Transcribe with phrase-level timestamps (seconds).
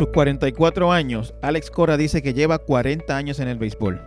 [0.00, 4.00] sus 44 años, Alex Cora dice que lleva 40 años en el béisbol.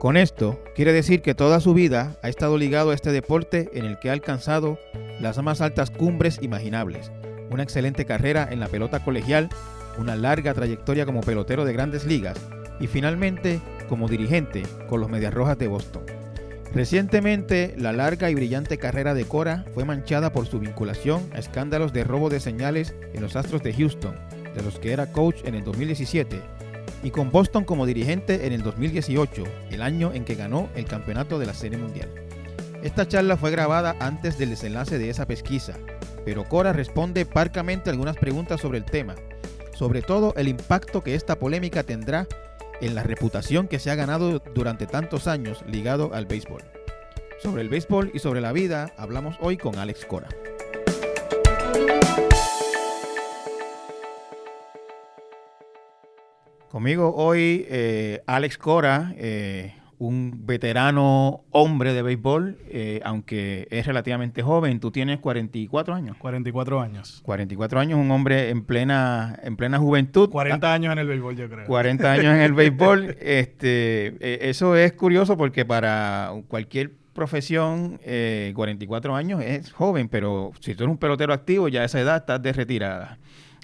[0.00, 3.84] Con esto, quiere decir que toda su vida ha estado ligado a este deporte en
[3.84, 4.80] el que ha alcanzado
[5.20, 7.12] las más altas cumbres imaginables.
[7.52, 9.48] Una excelente carrera en la pelota colegial,
[9.96, 12.36] una larga trayectoria como pelotero de grandes ligas
[12.80, 16.02] y finalmente como dirigente con los Medias Rojas de Boston.
[16.74, 21.92] Recientemente, la larga y brillante carrera de Cora fue manchada por su vinculación a escándalos
[21.92, 24.16] de robo de señales en los Astros de Houston,
[24.54, 26.40] de los que era coach en el 2017
[27.02, 31.38] y con Boston como dirigente en el 2018, el año en que ganó el campeonato
[31.38, 32.08] de la Serie Mundial.
[32.82, 35.74] Esta charla fue grabada antes del desenlace de esa pesquisa,
[36.24, 39.14] pero Cora responde parcamente algunas preguntas sobre el tema,
[39.74, 42.26] sobre todo el impacto que esta polémica tendrá
[42.80, 46.62] en la reputación que se ha ganado durante tantos años ligado al béisbol.
[47.42, 50.28] Sobre el béisbol y sobre la vida hablamos hoy con Alex Cora.
[56.70, 64.42] Conmigo hoy eh, Alex Cora, eh, un veterano hombre de béisbol, eh, aunque es relativamente
[64.42, 64.78] joven.
[64.78, 66.18] Tú tienes 44 años.
[66.18, 67.22] 44 años.
[67.24, 70.28] 44 años, un hombre en plena, en plena juventud.
[70.28, 71.66] 40 años en el béisbol, yo creo.
[71.66, 73.16] 40 años en el béisbol.
[73.20, 77.98] este, eso es curioso porque para cualquier profesión,
[78.52, 82.18] 44 años es joven, pero si tú eres un pelotero activo, ya a esa edad
[82.18, 83.18] estás de retirada.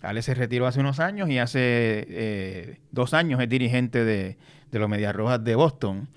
[0.04, 1.60] Alex se retiró hace unos años y hace
[2.08, 4.36] eh, dos años es dirigente de,
[4.70, 6.08] los Medias Rojas de Boston.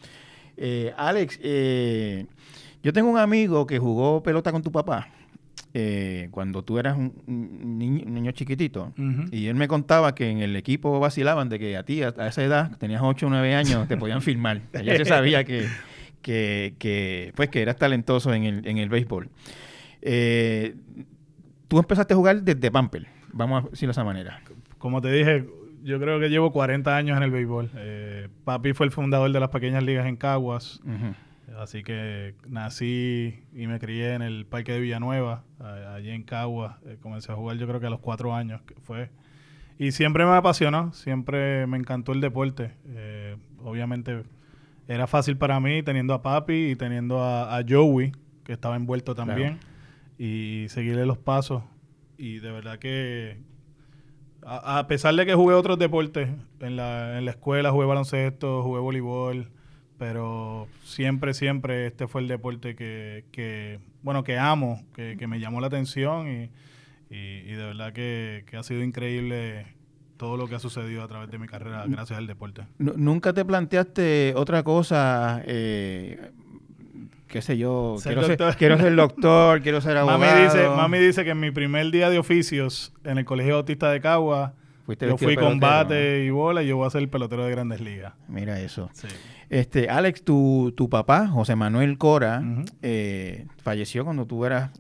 [0.58, 2.26] Eh, Alex, eh,
[2.84, 5.10] yo tengo un amigo que jugó pelota con tu papá.
[6.32, 8.94] cuando tú eras un, niño, chiquitito,
[9.32, 12.44] y él me contaba que en el equipo vacilaban de que a ti, a, esa
[12.44, 14.62] edad, tenías 8 o 9 años, te podían filmar.
[14.84, 15.68] Ya se sabía que,
[16.22, 19.30] que, pues, que eras talentoso en el, en el béisbol.
[21.68, 23.17] tú empezaste a jugar desde Pamper.
[23.38, 24.42] Vamos a decirlo de esa manera.
[24.80, 25.48] Como te dije,
[25.84, 27.70] yo creo que llevo 40 años en el béisbol.
[27.76, 30.82] Eh, papi fue el fundador de las pequeñas ligas en Caguas.
[31.58, 35.44] Así que nací y me crié en el Parque de Villanueva,
[35.96, 36.76] allí en Caguas.
[36.86, 39.10] Eh, comencé a jugar yo creo que a los cuatro años que fue.
[39.80, 42.74] Y siempre me apasionó, siempre me encantó el deporte.
[42.88, 44.24] Eh, obviamente
[44.88, 48.12] era fácil para mí teniendo a papi y teniendo a, Joey,
[48.44, 49.60] que estaba envuelto también,
[50.18, 51.64] y seguirle los pasos
[52.18, 53.38] y de verdad que
[54.46, 56.30] a, pesar de que jugué otros deportes,
[56.60, 59.50] en la, en la escuela jugué baloncesto, jugué voleibol,
[59.98, 65.40] pero siempre, siempre este fue el deporte que, que bueno, que amo, que, que me
[65.40, 66.50] llamó la atención y,
[67.10, 69.66] y, de verdad que, que, ha sido increíble
[70.18, 72.64] todo lo que ha sucedido a través de mi carrera gracias al deporte.
[72.78, 75.42] ¿Nunca te planteaste otra cosa?
[75.46, 76.32] Eh,
[77.28, 80.20] qué sé yo, quiero ser, quiero ser, doctor, quiero ser abogado.
[80.20, 83.92] Mami dice, mami dice que en mi primer día de oficios en el Colegio Bautista
[83.92, 84.54] de Cagua,
[85.00, 88.14] yo fui combate y bola y yo voy a ser el pelotero de Grandes Ligas.
[88.28, 88.90] Mira eso.
[89.50, 92.42] Este, Alex, tu, tu papá, José Manuel Cora,
[92.82, 94.72] eh, falleció cuando tú eras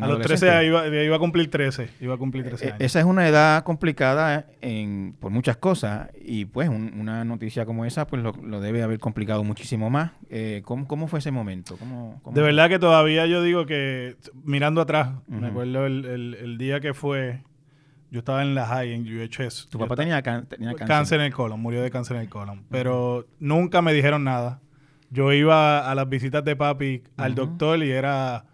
[0.00, 1.88] a los 13 iba, iba, a cumplir 13.
[2.00, 2.80] Iba a cumplir 13 años.
[2.80, 6.08] Esa es una edad complicada en, por muchas cosas.
[6.20, 10.12] Y pues una noticia como esa pues lo, debe haber complicado muchísimo más.
[10.30, 11.76] Eh, ¿cómo, fue ese momento?
[11.76, 16.94] ¿Cómo, de verdad que todavía yo digo que, mirando atrás, me acuerdo el, día que
[16.94, 17.42] fue,
[18.10, 19.68] yo estaba en la high, en UHS.
[19.68, 20.58] Tu papá tenía, cáncer.
[20.86, 22.64] Cáncer en el colon, murió de cáncer en el colon.
[22.70, 24.60] Pero nunca me dijeron nada.
[25.10, 28.46] Yo iba a las visitas de papi al doctor y era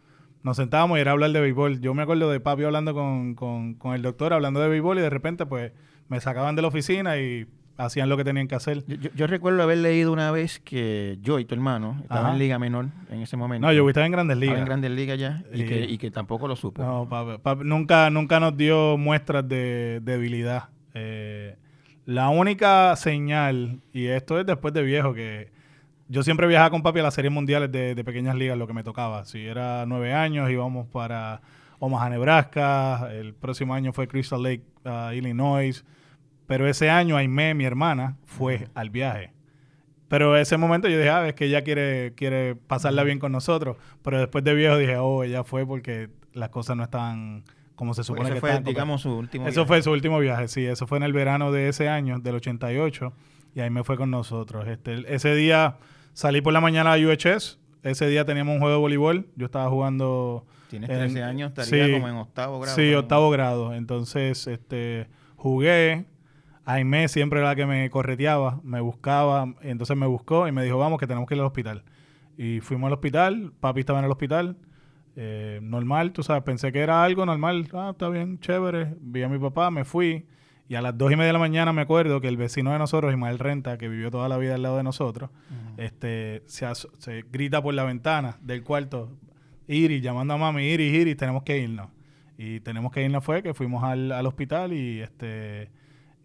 [0.42, 1.80] nos sentábamos y era hablar de béisbol.
[1.80, 5.10] Yo me acuerdo de papi hablando con, con, el doctor, hablando de béisbol y de
[5.10, 5.72] repente pues
[6.08, 8.84] me sacaban de la oficina y hacían lo que tenían que hacer.
[8.86, 12.86] Yo, recuerdo haber leído una vez que yo y tu hermano estaban en Liga Menor
[13.10, 13.66] en ese momento.
[13.66, 14.58] No, yo estaba en Grandes Ligas.
[14.58, 16.82] en Grandes Ligas ya y, que, y que tampoco lo supo.
[16.82, 20.70] No, papi, nunca, nunca nos dio muestras de debilidad.
[20.94, 21.56] Eh,
[22.04, 25.50] la única señal, y esto es después de viejo, que
[26.08, 28.82] yo siempre viajaba con papi a las series mundiales de, pequeñas ligas, lo que me
[28.82, 29.24] tocaba.
[29.26, 31.42] Si era nueve años, íbamos para
[31.78, 33.10] Omaha, Nebraska.
[33.12, 35.84] El próximo año fue Crystal Lake, uh, Illinois.
[36.46, 39.32] Pero ese año Aime, mi hermana, fue al viaje.
[40.08, 43.76] Pero ese momento yo dije, ah, es que ella quiere, quiere pasarla bien con nosotros.
[44.02, 47.44] Pero después de viejo dije, oh, ella fue porque las cosas no estaban
[47.74, 50.64] como se supone que fue, digamos, su último Eso fue su último viaje, sí.
[50.64, 53.12] Eso fue en el verano de ese año, del 88.
[53.54, 54.66] Y ahí me fue con nosotros.
[54.66, 55.76] Este, ese día
[56.18, 57.60] Salí por la mañana a UHS.
[57.84, 59.28] Ese día teníamos un juego de voleibol.
[59.36, 60.44] Yo estaba jugando.
[60.68, 62.74] Tienes 13 años, estaría como en octavo grado.
[62.74, 63.72] Sí, octavo grado.
[63.72, 65.06] Entonces, este,
[65.36, 66.06] jugué.
[66.64, 69.54] Aime siempre era la que me correteaba, me buscaba.
[69.62, 71.84] Entonces me buscó y me dijo, vamos, que tenemos que ir al hospital.
[72.36, 73.52] Y fuimos al hospital.
[73.60, 74.56] Papi estaba en el hospital.
[75.14, 77.68] Eh, normal, tú sabes, pensé que era algo normal.
[77.74, 78.96] Ah, está bien, chévere.
[79.00, 80.26] Vi a mi papá, me fui.
[80.68, 82.78] Y a las dos y media de la mañana me acuerdo que el vecino de
[82.78, 85.30] nosotros, Ismael Renta, que vivió toda la vida al lado de nosotros,
[85.78, 86.66] este, se,
[86.98, 89.16] se, grita por la ventana del cuarto,
[89.66, 91.88] Iris, llamando a mami, Iris, Iris, tenemos que irnos.
[92.36, 95.70] Y tenemos que irnos fue que fuimos al, al hospital y este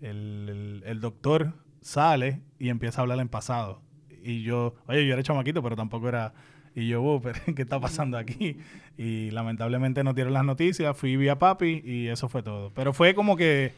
[0.02, 3.82] el, el, doctor sale y empieza a hablar en pasado.
[4.24, 6.34] Y yo, oye, yo era chamaquito, pero tampoco era...
[6.76, 8.58] Y yo, oh, pero ¿qué está pasando aquí?
[8.98, 12.72] Y lamentablemente no dieron las noticias, fui vía papi y eso fue todo.
[12.74, 13.72] Pero fue como que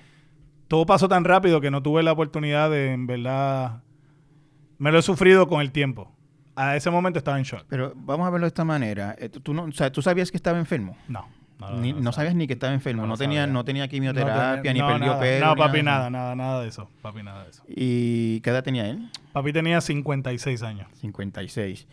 [0.67, 3.83] todo pasó tan rápido que no tuve la oportunidad de, en verdad,
[4.77, 6.11] me lo he sufrido con el tiempo.
[6.55, 7.65] A ese momento estaba en shock.
[7.67, 9.15] Pero vamos a verlo de esta manera.
[9.19, 10.97] Eh, ¿Tú, no, o sea, ¿tú sabías que estaba enfermo?
[11.07, 11.27] No.
[11.57, 15.45] No, sabías ni que estaba enfermo, no, tenía, no tenía quimioterapia, ni perdió pelo.
[15.47, 16.89] No, papi, nada, nada, nada de eso.
[17.01, 17.63] Papi, nada de eso.
[17.67, 19.09] ¿Y qué edad tenía él?
[19.31, 20.87] Papi tenía 56 años.
[20.99, 21.87] 56.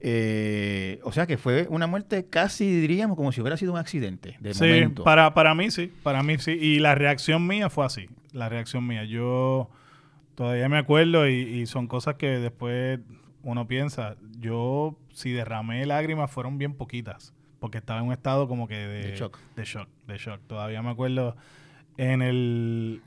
[0.00, 4.36] Eh, o sea que fue una muerte casi, diríamos, como si hubiera sido un accidente.
[4.40, 6.52] De sí, Para, para mí sí, para mí sí.
[6.52, 9.04] Y la reacción mía fue así, la reacción mía.
[9.04, 9.70] Yo
[10.34, 13.00] todavía me acuerdo y, y son cosas que después
[13.42, 14.16] uno piensa.
[14.38, 19.16] Yo, si derramé lágrimas, fueron bien poquitas porque estaba en un estado como que de,
[19.16, 19.38] shock.
[19.54, 20.40] De shock, de shock.
[20.46, 21.36] Todavía me acuerdo
[21.96, 23.00] en el...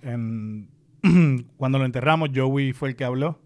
[1.57, 3.39] cuando lo enterramos, Joey fue el que habló,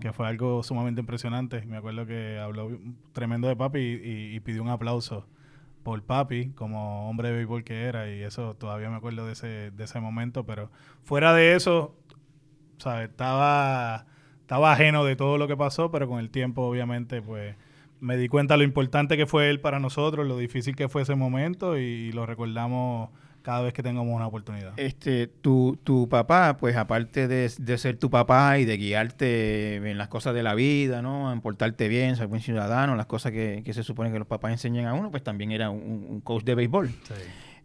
[0.00, 1.64] que fue algo sumamente impresionante.
[1.66, 2.78] Me acuerdo que habló
[3.12, 5.26] tremendo de papi y, pidió un aplauso
[5.82, 9.70] por papi como hombre de béisbol que era y eso todavía me acuerdo de ese,
[9.70, 10.70] de ese momento, pero
[11.02, 11.96] fuera de eso,
[12.78, 13.08] ¿sabes?
[13.08, 14.06] Estaba,
[14.40, 17.56] estaba ajeno de todo lo que pasó, pero con el tiempo obviamente pues
[18.00, 21.14] me di cuenta lo importante que fue él para nosotros, lo difícil que fue ese
[21.14, 23.10] momento y, lo recordamos
[23.42, 24.72] cada vez que tengamos una oportunidad.
[24.76, 30.08] Este, tu, tu papá, pues aparte de, ser tu papá y de guiarte en las
[30.08, 31.32] cosas de la vida, ¿no?
[31.32, 34.86] En portarte bien, ser buen ciudadano, las cosas que, se supone que los papás enseñan
[34.86, 36.90] a uno, pues también era un, coach de béisbol.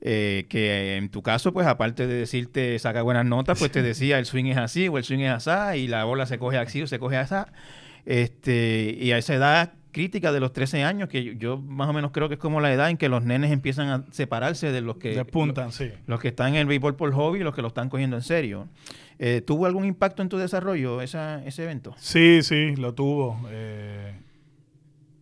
[0.06, 4.20] Eh, que en tu caso, pues aparte de decirte saca buenas notas, pues te decía
[4.20, 6.82] el swing es así o el swing es así y la bola se coge así
[6.82, 7.36] o se coge así.
[8.06, 12.12] Este, y a esa edad crítica de los 13 años, que yo más o menos
[12.12, 14.98] creo que es como la edad en que los nenes empiezan a separarse de los
[14.98, 15.16] que...
[15.16, 15.92] Despuntan, sí.
[16.08, 18.24] Los que están en el béisbol por hobby y los que lo están cogiendo en
[18.24, 18.68] serio.
[19.20, 21.96] Eh, ¿Tuvo algún impacto en tu desarrollo esa, ese evento?
[21.98, 23.40] Sí, sí, lo tuvo.
[23.50, 24.14] Eh,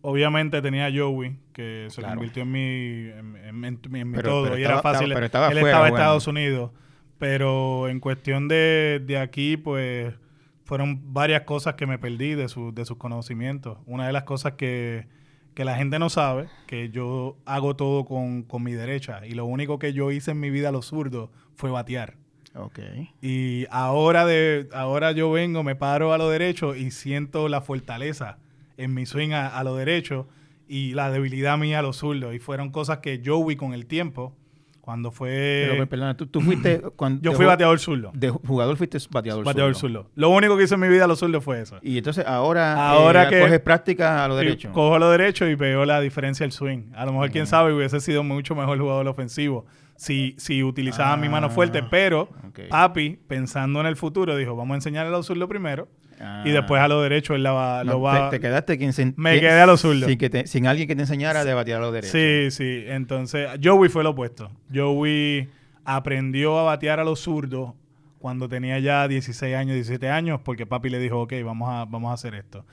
[0.00, 3.10] obviamente tenía a Joey, que se convirtió en mi,
[3.46, 5.12] en, mi todo, y era fácil.
[5.14, 6.70] Pero estaba Él estaba en Estados Unidos.
[7.18, 10.14] Pero en cuestión de, de aquí, pues
[10.72, 13.76] fueron varias cosas que me perdí de, su, de sus conocimientos.
[13.84, 15.06] Una de las cosas que,
[15.54, 19.92] la gente no sabe, que yo hago todo con, mi derecha y lo único que
[19.92, 22.16] yo hice en mi vida a lo zurdo fue batear.
[22.54, 23.10] Okay.
[23.20, 28.38] Y ahora, de, ahora yo vengo, me paro a lo derecho y siento la fortaleza
[28.78, 30.26] en mi swing a, a lo derecho
[30.68, 32.32] y la debilidad mía a lo zurdo.
[32.32, 34.34] Y fueron cosas que yo vi con el tiempo
[34.82, 35.68] cuando fue.
[35.70, 36.82] Pero, perdona, tú, fuiste.
[36.96, 38.10] Cuando yo fui bateador zurdo.
[38.14, 40.10] De jugador fuiste bateador, bateador zurdo.
[40.16, 41.78] Lo único que hice en mi vida a los zurdos fue eso.
[41.82, 42.74] Y entonces ahora.
[42.88, 43.40] Ahora eh, que.
[43.40, 44.72] Coges práctica a lo derecho.
[44.72, 46.90] Cojo a lo derecho y veo la diferencia del swing.
[46.94, 51.28] A lo mejor, quién sabe, hubiese sido mucho mejor jugador ofensivo si, si utilizaba mi
[51.28, 51.78] mano fuerte.
[51.78, 52.28] Ah, pero
[52.68, 55.86] papi, pensando en el futuro, dijo: Vamos a enseñarle a los zurdos primero
[56.44, 58.30] y después a lo derecho él la va, lo va...
[58.30, 60.06] Te, quedaste quien Me quedé a lo zurdo.
[60.06, 62.12] Sin, sin alguien que te enseñara a batear a lo derecho.
[62.12, 62.84] Sí, sí.
[62.86, 64.50] Entonces, Joey fue lo opuesto.
[64.72, 65.48] Joey
[65.84, 67.72] aprendió a batear a los zurdos
[68.18, 72.10] cuando tenía ya 16 años, 17 años, porque papi le dijo, ok, vamos a, vamos
[72.10, 72.64] a hacer esto.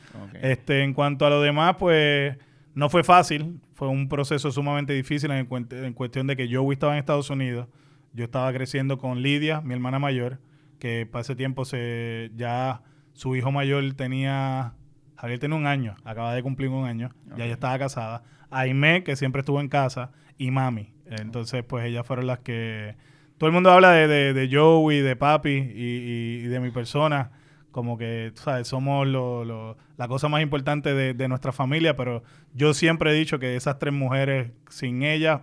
[0.42, 2.38] Este, en cuanto a lo demás, pues
[2.76, 3.60] no fue fácil.
[3.74, 7.68] Fue un proceso sumamente difícil en, en cuestión de que Joey estaba en Estados Unidos.
[8.14, 10.40] Yo estaba creciendo con Lidia, mi hermana mayor,
[10.78, 12.82] que para ese tiempo se ya
[13.20, 14.76] su hijo mayor tenía,
[15.18, 18.24] Javier tiene un año, acaba de cumplir un año, ya ella estaba casada.
[18.50, 20.94] Aime, que siempre estuvo en casa, y mami.
[21.06, 22.96] Entonces, pues ellas fueron las que...
[23.38, 27.32] Todo el mundo habla de, de, de Joey, de papi y, de mi persona
[27.72, 28.70] como que, ¿sabes?
[28.70, 32.24] Somos lo, la cosa más importante de, de, nuestra familia, pero
[32.54, 35.42] yo siempre he dicho que esas tres mujeres, sin ellas,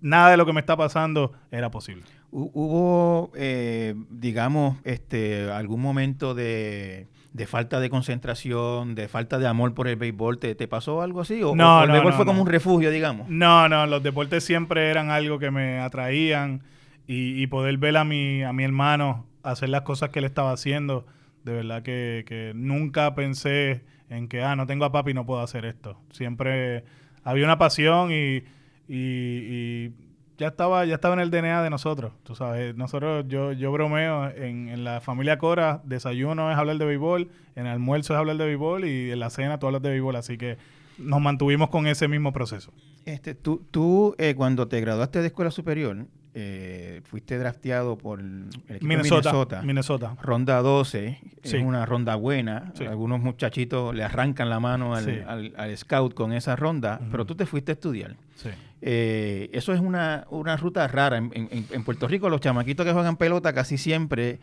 [0.00, 2.04] nada de lo que me está pasando era posible.
[2.36, 7.06] ¿Hubo, eh, digamos, este, algún momento de,
[7.46, 10.40] falta de concentración, de falta de amor por el béisbol?
[10.40, 11.44] ¿Te, pasó algo así?
[11.44, 13.28] ¿O, no, el béisbol fue como un refugio, digamos?
[13.28, 16.62] No, no, los deportes siempre eran algo que me atraían
[17.06, 21.06] y, poder ver a mi, a mi hermano hacer las cosas que él estaba haciendo,
[21.44, 25.40] de verdad que, nunca pensé en que, ah, no tengo a papi y no puedo
[25.40, 26.00] hacer esto.
[26.10, 26.82] Siempre
[27.22, 28.42] había una pasión y,
[28.88, 29.92] y
[30.38, 32.12] ya estaba, ya estaba en el DNA de nosotros.
[32.24, 37.30] Tú sabes, nosotros, yo, yo bromeo en, la familia Cora, desayuno es hablar de béisbol,
[37.54, 40.36] en almuerzo es hablar de béisbol y en la cena tú hablas de béisbol, así
[40.36, 40.58] que
[40.98, 42.72] nos mantuvimos con ese mismo proceso.
[43.04, 48.46] Este, tú, tú eh, cuando te graduaste de escuela superior, eh, fuiste drafteado por el
[48.68, 49.62] equipo Minnesota, Minnesota.
[49.62, 50.16] Minnesota.
[50.20, 51.56] Ronda 12, Sí.
[51.56, 52.72] es una ronda buena.
[52.74, 52.84] Sí.
[52.84, 55.18] Algunos muchachitos le arrancan la mano al, Sí.
[55.26, 58.16] al- al scout con esa ronda, pero tú te fuiste a estudiar.
[58.34, 58.48] Sí.
[58.82, 61.16] Eh, eso es una, una ruta rara.
[61.18, 64.40] En, en- en Puerto Rico, los chamaquitos que juegan pelota casi siempre,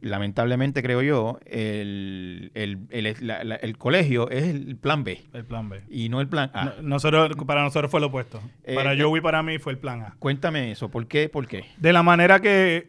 [0.00, 5.44] lamentablemente creo yo, el, el, el- la- la- el colegio es el plan B El
[5.44, 5.82] plan B.
[5.90, 6.64] y no el plan A.
[6.66, 8.40] No- nosotros, para nosotros fue lo opuesto.
[8.64, 10.14] Eh, para eh, Joey y para mí fue el plan A.
[10.18, 11.28] Cuéntame eso, ¿por qué?
[11.28, 11.64] ¿Por qué?
[11.78, 12.88] De la manera que,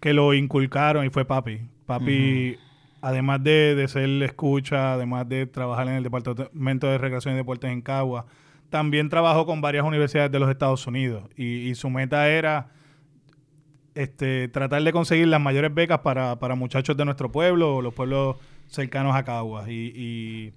[0.00, 1.60] que lo inculcaron y fue papi.
[1.86, 2.56] Papi,
[3.00, 7.70] además de, de ser escucha, además de trabajar en el Departamento de Recreación y Deportes
[7.70, 8.26] en Cagua,
[8.70, 11.24] también trabajó con varias universidades de los Estados Unidos.
[11.36, 12.68] Y, y su meta era
[13.94, 17.94] este, tratar de conseguir las mayores becas para, para muchachos de nuestro pueblo o los
[17.94, 18.36] pueblos
[18.68, 19.68] cercanos a Caguas.
[19.68, 20.52] Y, y,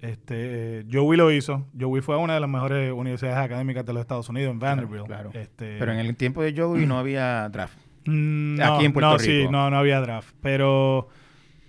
[0.00, 1.66] este, Joey lo hizo.
[1.78, 5.06] Joey fue a una de las mejores universidades académicas de los Estados Unidos, en Vanderbilt.
[5.06, 5.30] claro.
[5.32, 7.78] Este, Pero en el tiempo de Joey no había draft.
[8.04, 9.52] Mm, Aquí en Puerto no, sí, Rico.
[9.52, 10.34] no, no había draft.
[10.40, 11.08] Pero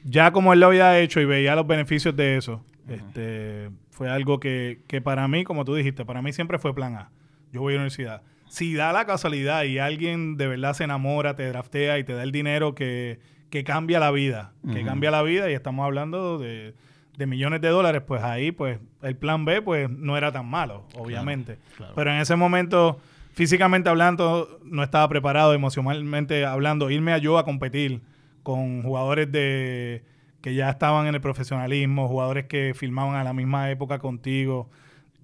[0.04, 4.40] ya como él lo había hecho y veía los beneficios de eso, este, fue algo
[4.40, 7.10] que, que para mí, como tú dijiste, para mí siempre fue plan A.
[7.52, 8.22] Yo voy a la universidad.
[8.50, 12.24] Si da la casualidad y alguien de verdad se enamora, te draftea y te da
[12.24, 16.74] el dinero que, que cambia la vida, que cambia la vida y estamos hablando de,
[17.18, 20.86] de millones de dólares, pues ahí pues el plan B pues no era tan malo,
[20.96, 21.58] obviamente.
[21.76, 21.94] claro.
[21.96, 23.00] Pero en ese momento,
[23.34, 28.02] físicamente hablando, no estaba preparado, emocionalmente hablando, irme a yo a competir
[28.44, 30.04] con jugadores de
[30.42, 34.70] que ya estaban en el profesionalismo, jugadores que filmaban a la misma época contigo.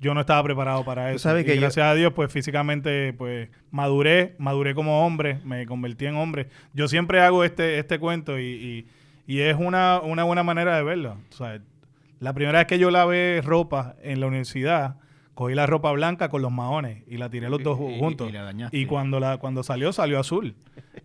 [0.03, 1.19] Yo no estaba preparado para eso.
[1.19, 5.65] sabes Y que yo- gracias a Dios, pues físicamente, pues maduré, maduré como hombre, me
[5.65, 6.47] convertí en hombre.
[6.73, 8.87] Yo siempre hago este, este cuento y, y-
[9.25, 11.17] y es una, una buena manera de verlo.
[11.31, 11.59] O sea,
[12.19, 14.97] la primera vez que yo lavé ropa en la universidad,
[15.33, 18.29] cogí la ropa blanca con los maones y la tiré los dos Y- y- juntos.
[18.29, 18.77] y la dañaste.
[18.77, 20.53] Y cuando, la, cuando salió, salió azul.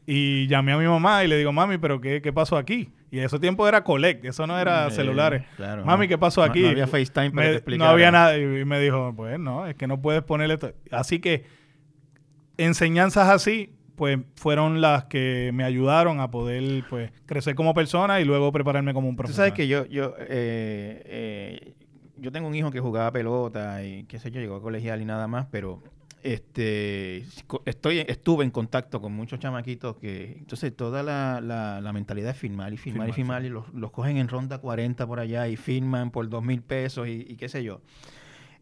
[0.07, 2.91] Y llamé a mi mamá y le digo, mami, ¿pero qué, qué pasó aquí?
[3.11, 5.45] Y ese tiempo era collect, eso no era Eh, celulares.
[5.57, 6.09] claro, mami.
[6.09, 6.63] ¿qué pasó aquí?
[6.63, 8.37] no había FaceTime para Me- que te No había nada.
[8.37, 10.55] Y me dijo, pues no, es que no puedes ponerle...
[10.55, 10.73] esto".
[10.91, 11.45] Así que
[12.57, 18.25] enseñanzas así, pues fueron las que me ayudaron a poder pues crecer como persona y
[18.25, 19.49] luego prepararme como un Tú profesional.
[19.51, 21.75] sabes que yo, yo, eh, eh,
[22.17, 25.05] yo tengo un hijo que jugaba pelota y qué sé yo, llegó a colegial y
[25.05, 25.83] nada más, pero
[26.23, 27.25] este
[27.65, 32.37] estoy estuve en contacto con muchos chamaquitos que entonces toda la, la, la mentalidad es
[32.37, 35.49] firmar y firmar, y Firmar, firmar y los, los cogen en ronda 40 por allá
[35.49, 37.81] y firman por dos mil pesos y, y qué sé yo.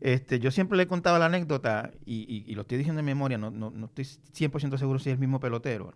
[0.01, 3.07] Este, yo siempre le he contado la anécdota y, y- y lo estoy diciendo en
[3.07, 5.95] memoria, no, no, no estoy 100% seguro si es el mismo pelotero,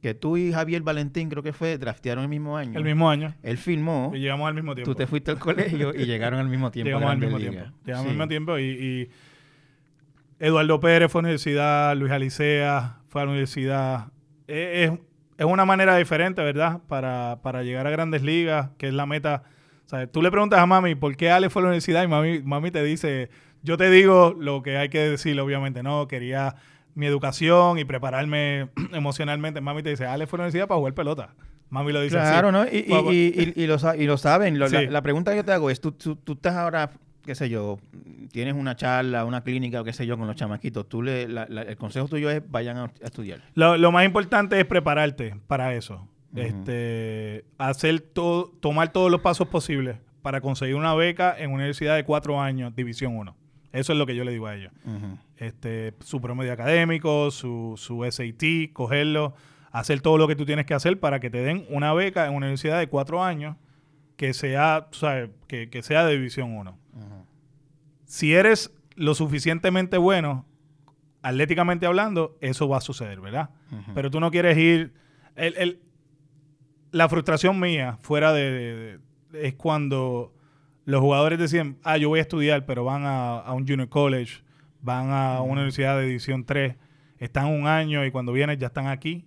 [0.00, 2.78] que tú y Javier Valentín creo que fue, draftearon el mismo año.
[2.78, 3.34] El mismo año.
[3.42, 4.90] Él firmó, Y llegamos al mismo tiempo.
[4.90, 6.86] tú te fuiste al colegio y llegaron al mismo tiempo.
[6.88, 7.52] Llegamos al mismo Ligas.
[7.54, 7.78] tiempo.
[7.84, 8.08] Llegamos Sí.
[8.08, 9.10] al mismo tiempo y, y
[10.44, 14.06] Eduardo Pérez fue a la universidad, Luis Alicea fue a la universidad.
[14.46, 14.98] Es, es-
[15.38, 16.80] es una manera diferente, ¿verdad?
[16.88, 19.42] Para, para llegar a grandes ligas, que es la meta.
[19.86, 22.06] O sea, tú le preguntas a mami por qué Ale fue a la universidad y
[22.08, 23.30] mami, mami te dice,
[23.62, 26.54] yo te digo lo que hay que decir, obviamente, no, quería
[26.94, 29.60] mi educación y prepararme emocionalmente.
[29.60, 31.34] Mami te dice, Ale fue a la universidad para jugar pelota.
[31.70, 32.30] Mami lo dice así.
[32.32, 32.64] Claro, ¿no?
[32.66, 34.58] Y, y- y- y- lo, sa- y lo saben.
[34.58, 36.90] Lo- la, la pregunta que yo te hago es, ¿tú, tú, tú estás ahora,
[37.24, 37.78] qué sé yo,
[38.32, 41.46] tienes una charla, una clínica o qué sé yo con los chamaquitos, tú le, la-
[41.48, 43.40] la- el consejo tuyo es vayan a, a estudiar.
[43.54, 46.08] Lo, lo más importante es prepararte para eso.
[46.34, 51.96] Este, hacer todo, tomar todos los pasos posibles para conseguir una beca en una universidad
[51.96, 53.36] de cuatro años, División 1.
[53.72, 54.72] Eso es lo que yo le digo a ellos.
[55.36, 59.34] Este, su promedio académico, su, su SAT, cogerlo,
[59.72, 62.30] hacer todo lo que tú tienes que hacer para que te den una beca en
[62.34, 63.56] una universidad de cuatro años
[64.16, 66.78] que sea, tú sabes, que, que sea de División 1 Ujú.
[68.12, 70.44] Si eres lo suficientemente bueno,
[71.22, 73.48] atléticamente hablando, eso va a suceder, ¿verdad?
[73.94, 74.92] Pero tú no quieres ir.
[75.34, 75.80] el- el-
[76.90, 78.98] la frustración mía fuera de, de-
[79.30, 80.34] de- es cuando
[80.84, 84.42] los jugadores decían, ah, yo voy a estudiar, pero van a, a un junior college,
[84.82, 86.76] van a una universidad de edición 3,
[87.16, 89.24] están un año y cuando vienen ya están aquí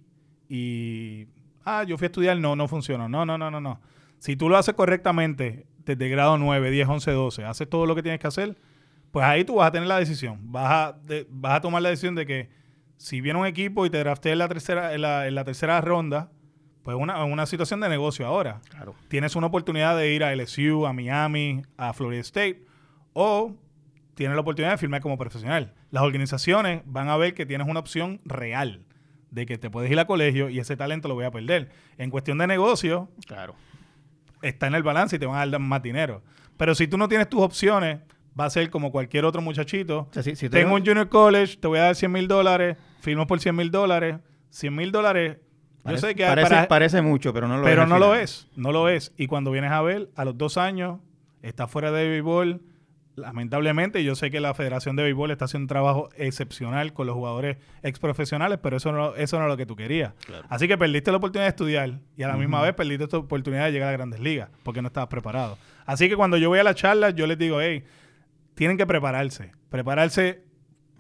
[0.48, 1.26] y,
[1.64, 3.10] ah, yo fui a estudiar, no, no funciona.
[3.10, 3.82] No, no, no, no, no.
[4.20, 8.04] Si tú lo haces correctamente desde grado 9, 10, 11, 12, haces todo lo que
[8.04, 8.56] tienes que hacer,
[9.12, 10.40] pues ahí tú vas a tener la decisión.
[10.52, 12.50] Vas a, de- vas a tomar la decisión de que
[12.98, 15.80] si viene un equipo y te draftea en la tercera, en la, en la tercera
[15.82, 16.32] ronda,
[16.84, 18.62] pues una, una situación de negocio ahora.
[18.70, 18.94] Claro.
[19.08, 22.64] Tienes una oportunidad de ir a LSU, a Miami, a Florida State,
[23.14, 23.56] o
[24.14, 25.74] tienes la oportunidad de firmar como profesional.
[25.92, 28.86] Las organizaciones van a ver que tienes una opción real
[29.32, 31.70] de que te puedes ir a colegio y ese talento lo voy a perder.
[31.98, 33.56] En cuestión de negocio, Claro.
[34.42, 36.22] está en el balance y te van a dar más dinero.
[36.58, 38.00] Pero si tú no tienes tus opciones,
[38.40, 40.08] va a ser como cualquier otro muchachito.
[40.10, 43.26] O sea, si- Tengo un junior college, te voy a dar 100 mil dólares, firmo
[43.28, 44.18] por 100 mil dólares.
[44.50, 45.38] 100 mil dólares,
[45.86, 47.70] yo sé que parece, para- parece mucho, pero no lo es.
[47.70, 49.14] pero no lo es, no lo es.
[49.18, 51.00] Y cuando vienes a ver, a los dos años,
[51.42, 52.62] está fuera de béisbol.
[53.18, 57.16] Lamentablemente, yo sé que la Federación de Béisbol está haciendo un trabajo excepcional con los
[57.16, 60.12] jugadores ex profesionales, pero eso no, eso no es lo que tú querías.
[60.50, 63.66] Así que perdiste la oportunidad de estudiar y a la misma vez perdiste tu oportunidad
[63.66, 65.58] de llegar a grandes ligas porque no estabas preparado.
[65.86, 67.86] Así que cuando yo voy a la charla, yo les digo, hey,
[68.56, 69.52] tienen que prepararse.
[69.70, 70.44] Prepararse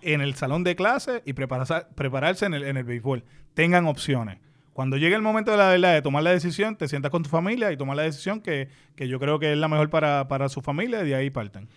[0.02, 3.24] en el salón de clase y prepararse, prepararse en el, en el béisbol.
[3.54, 4.40] Tengan opciones.
[4.74, 7.30] Cuando llegue el momento de la verdad de tomar la decisión, te sientas con tu
[7.30, 10.50] familia y tomar la decisión que, que yo creo que es la mejor para, para
[10.50, 11.70] su familia y de ahí parten.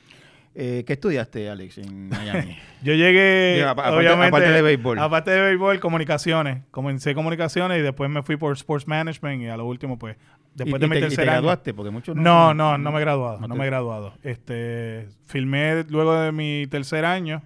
[0.61, 2.57] Eh, ¿Qué estudiaste, Alex, en Miami?
[2.83, 4.99] Yo llegué, aparte- obviamente, aparte de béisbol.
[4.99, 6.65] Aparte de béisbol, comunicaciones.
[6.73, 10.17] Comencé comunicaciones y después me fui por Sports Management y a lo último, pues,
[10.57, 11.33] después ¿Y- de y mi te, y te tercer año.
[11.43, 11.75] graduaste?
[11.75, 13.38] Porque muchos No, no, no me he graduado.
[13.41, 14.15] No No, me he graduado.
[14.25, 17.41] Este, filmé luego de mi tercer año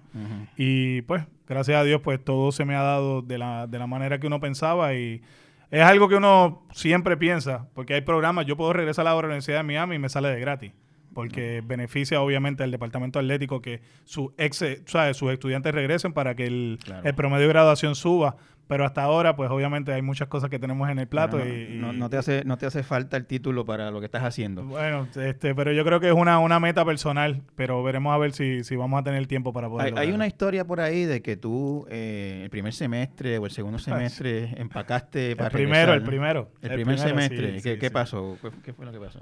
[0.57, 3.85] y pues, gracias a Dios, pues todo se me ha dado de la, de la
[3.85, 5.21] manera que uno pensaba y
[5.69, 9.57] es algo que uno siempre piensa, porque hay programas, yo puedo regresar a la Universidad
[9.57, 10.71] de Miami y me sale de gratis,
[11.13, 15.17] porque beneficia obviamente al departamento atlético que su ex, ¿sabes?
[15.17, 17.07] sus estudiantes regresen para que el, Claro.
[17.07, 20.89] el promedio de graduación suba, pero hasta ahora, pues obviamente hay muchas cosas que tenemos
[20.89, 23.25] en el plato Bueno, y, y- no, no te hace, no te hace falta el
[23.25, 24.63] título para lo que estás haciendo.
[24.63, 28.31] bueno, este, pero yo creo que es una, una meta personal, pero veremos a ver
[28.31, 31.35] si, si vamos a tener tiempo para poder Hay, una historia por ahí de que
[31.35, 36.01] tú eh, el primer semestre o el segundo semestre empacaste el para primero, el regresar,
[36.01, 36.07] ¿no?
[36.07, 36.51] primero.
[36.61, 37.47] El, primer primero, semestre.
[37.57, 37.93] sí, ¿Qué, sí, qué sí.
[37.93, 38.37] pasó?
[38.41, 39.19] ¿Qué, qué fue lo que pasó?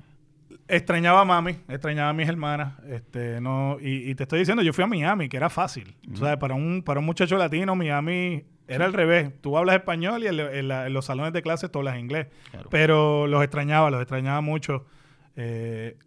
[0.73, 4.71] Extrañaba a mami, extrañaba a mis hermanas, este, no, y, y te estoy diciendo, yo
[4.71, 5.97] fui a Miami, que era fácil.
[6.13, 9.31] O sea, para un, para un muchacho latino, Miami era al revés.
[9.41, 12.27] Tú hablas español y en, en la- en los salones de clases tú hablas inglés.
[12.51, 12.69] Claro.
[12.69, 14.85] Pero los extrañaba, los extrañaba mucho.
[15.35, 15.97] Eh,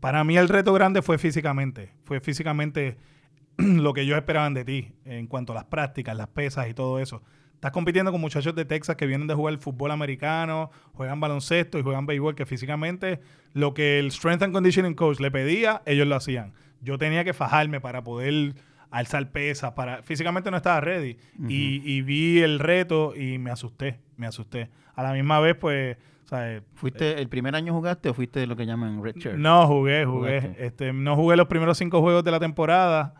[0.00, 1.92] para mí el reto grande fue físicamente.
[2.04, 2.96] Fue físicamente
[3.58, 6.98] lo que ellos esperaban de ti en cuanto a las prácticas, las pesas y todo
[6.98, 7.22] eso.
[7.58, 11.82] Estás compitiendo con muchachos de Texas que vienen de jugar fútbol americano, juegan baloncesto y
[11.82, 13.18] juegan béisbol, que físicamente
[13.52, 16.52] lo que el Strength and Conditioning Coach le pedía, ellos lo hacían.
[16.82, 18.54] Yo tenía que fajarme para poder
[18.92, 21.16] alzar pesas, para físicamente no estaba ready.
[21.48, 24.70] y, y vi el reto y me asusté, me asusté.
[24.94, 26.62] A la misma vez, pues, ¿sabes?
[26.74, 29.34] ¿Fuiste el primer año jugaste o fuiste lo que llaman red shirt?
[29.36, 30.42] No, jugué, jugué.
[30.42, 30.64] Jugaste.
[30.64, 33.14] Este, no jugué los primeros cinco juegos de la temporada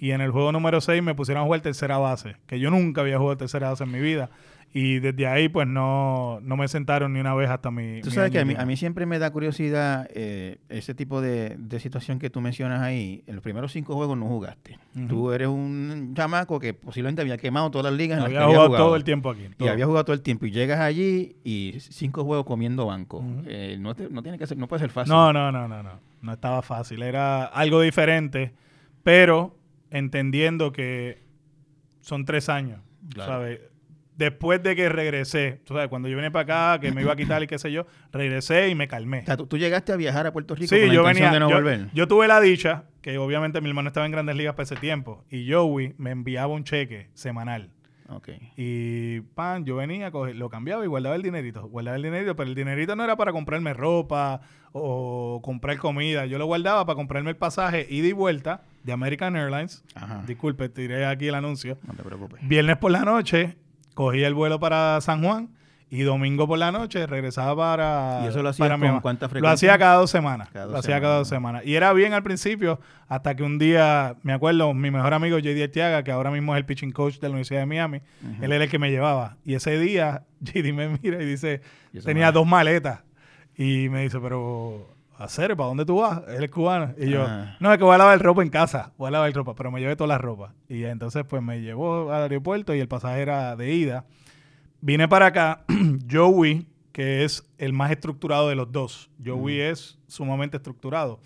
[0.00, 3.02] y en el juego número 6 me pusieron a jugar tercera base, que yo nunca
[3.02, 4.30] había jugado tercera base en mi vida.
[4.72, 8.00] Y desde ahí, pues, no, no me sentaron ni una vez hasta mi...
[8.02, 11.20] Tú mi sabes que a mí, a mí siempre me da curiosidad eh, ese tipo
[11.20, 13.24] de, de situación que tú mencionas ahí.
[13.26, 14.78] En los primeros cinco juegos no jugaste.
[15.08, 18.44] Tú eres un chamaco que posiblemente había quemado todas las ligas en las había que
[18.44, 18.84] había jugado, jugado.
[18.86, 19.48] todo el tiempo aquí.
[19.58, 20.46] Y había jugado todo el tiempo.
[20.46, 23.24] Y llegas allí y cinco juegos comiendo banco.
[23.46, 25.12] Eh, no, te- no tiene que ser, no puede ser fácil.
[25.12, 25.98] No, no, no, no, no.
[26.22, 27.02] No estaba fácil.
[27.02, 28.52] Era algo diferente,
[29.02, 29.56] pero
[29.90, 31.22] entendiendo que
[32.00, 32.80] son tres años,
[33.12, 33.32] Claro.
[33.32, 33.60] ¿sabes?
[34.16, 37.16] Después de que regresé, tú sabes, cuando yo vine para acá, que me iba a
[37.16, 39.20] quitar y qué sé yo, regresé y me calmé.
[39.20, 41.24] O sea, tú, tú llegaste a viajar a Puerto Rico Sí, con la yo intención
[41.32, 41.32] venía.
[41.32, 41.88] de no yo, volver.
[41.94, 45.24] yo tuve la dicha, que obviamente mi hermano estaba en Grandes Ligas para ese tiempo,
[45.30, 47.70] y Joey me enviaba un cheque semanal.
[48.10, 48.28] Ok.
[48.56, 51.66] Y pan, yo venía, coge- lo cambiaba y guardaba el dinerito.
[51.68, 54.40] Guardaba el dinerito, pero el dinerito no era para comprarme ropa
[54.72, 56.26] o comprar comida.
[56.26, 59.84] Yo lo guardaba para comprarme el pasaje ida y vuelta de American Airlines.
[59.94, 60.22] Ajá.
[60.26, 61.78] Disculpe, tiré aquí el anuncio.
[61.86, 62.46] No te preocupes.
[62.46, 63.56] Viernes por la noche,
[63.94, 65.50] cogía el vuelo para San Juan
[65.92, 68.20] y domingo por la noche regresaba para.
[68.24, 69.52] ¿Y eso lo para mi con cuánta Lo frecuencia?
[69.54, 70.48] hacía cada dos semanas.
[70.52, 71.62] Cada dos lo hacía cada dos semanas.
[71.66, 75.64] Y era bien al principio, hasta que un día, me acuerdo, mi mejor amigo JD
[75.64, 78.02] Arteaga, que ahora mismo es el pitching coach de la Universidad de Miami,
[78.40, 79.36] él era el que me llevaba.
[79.44, 81.60] Y ese día, JD me mira y dice,
[81.92, 83.00] Y tenía dos maletas.
[83.56, 86.22] Y me dice, pero, hacer, ¿para dónde tú vas?
[86.28, 86.92] Él es cubano.
[86.98, 87.56] Y yo, Ah.
[87.60, 88.92] no, es que voy a lavar ropa en casa.
[88.98, 90.54] Voy a lavar ropa, pero me llevé toda la ropa.
[90.68, 94.04] Y entonces, pues me llevó al aeropuerto y el pasaje era de ida.
[94.80, 95.64] Vine para acá.
[96.10, 99.10] Joey, que es el más estructurado de los dos.
[99.24, 101.20] Joey es sumamente estructurado.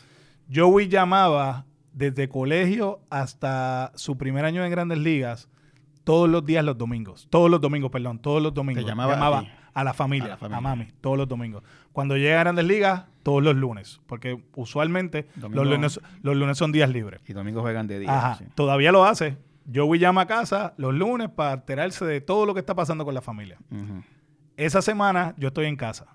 [0.53, 5.49] Joey llamaba desde colegio hasta su primer año en Grandes Ligas
[6.03, 7.27] todos los días los domingos.
[7.31, 8.85] Todos los domingos, perdón, todos los domingos.
[8.85, 9.49] llamaba a ti.
[9.75, 10.71] A, la familia, A la a familia, familia.
[10.73, 11.63] a mami, todos los domingos.
[11.93, 16.57] Cuando llega a Grandes Ligas, todos los lunes, porque usualmente Domingo- los lunes, los lunes
[16.59, 17.21] son días libres.
[17.29, 18.17] Y domingo juegan de día.
[18.17, 18.45] Ajá, sí.
[18.55, 19.37] todavía lo hace.
[19.75, 23.15] Joey llama a casa los lunes para enterarse de todo lo que está pasando con
[23.15, 23.59] la familia.
[24.57, 26.07] Esa semana yo estoy en casa.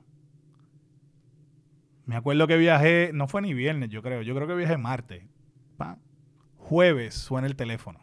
[2.05, 4.21] Me acuerdo que viajé, no fue ni viernes, yo creo.
[4.21, 5.23] Yo creo que viajé martes.
[5.77, 5.97] Pa.
[6.57, 7.99] Jueves suena el teléfono.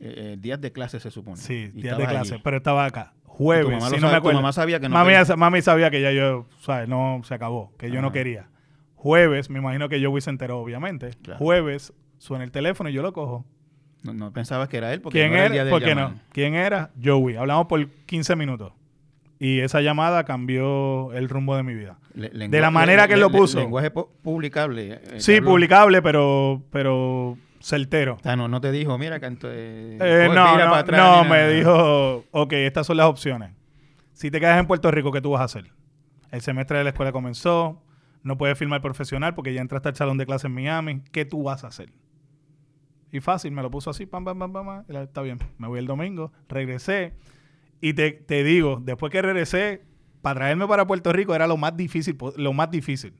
[0.00, 1.36] Eh, eh, días de clase se supone.
[1.38, 2.42] Sí, Y días de clase, allí.
[2.44, 3.12] pero estaba acá.
[3.28, 4.38] Tu Jueves, mamá, si no sabe- me tu acuerdo.
[4.40, 4.94] mamá sabía que no
[5.38, 6.88] mami, sabía que ya yo, ¿sabes?
[6.88, 8.48] No se acabó, que yo no quería.
[8.96, 11.10] Jueves, me imagino que Joey se enteró, obviamente.
[11.22, 11.38] Claro.
[11.38, 13.44] Jueves, suena el teléfono y yo lo cojo.
[14.02, 15.54] No, no pensabas que era él porque ¿Quién no era el era?
[15.54, 16.10] día del ¿Por qué llamado.
[16.10, 16.20] no?
[16.32, 16.90] ¿Quién era?
[17.02, 17.36] Joey.
[17.36, 18.72] Hablamos por 15 minutos.
[19.40, 21.98] Y esa llamada cambió el rumbo de mi vida.
[22.14, 23.60] Le- De la manera le- que le- lo puso.
[23.60, 24.94] lenguaje pu- publicable.
[24.94, 28.14] eh, Sí, publicable, pero, pero certero.
[28.14, 29.48] O sea, no, no te dijo, mira, canto.
[29.50, 31.48] Eh, Eh, no, no, atrás, me nada.
[31.50, 33.52] dijo, ok, estas son las opciones.
[34.12, 35.70] Si te quedas en Puerto Rico, ¿qué tú vas a hacer?
[36.30, 37.82] El semestre de la escuela comenzó,
[38.22, 41.02] no puedes firmar profesional porque ya entraste al salón de clase en Miami.
[41.12, 41.90] ¿Qué tú vas a hacer?
[43.10, 45.38] Y fácil, me lo puso así, pam, pam, pam, pam, pam, y la- está bien.
[45.56, 47.14] Me voy el domingo, regresé.
[47.80, 49.82] Y te, te digo, después que regresé,
[50.20, 53.14] para traerme para Puerto Rico era lo más difícil, lo más difícil.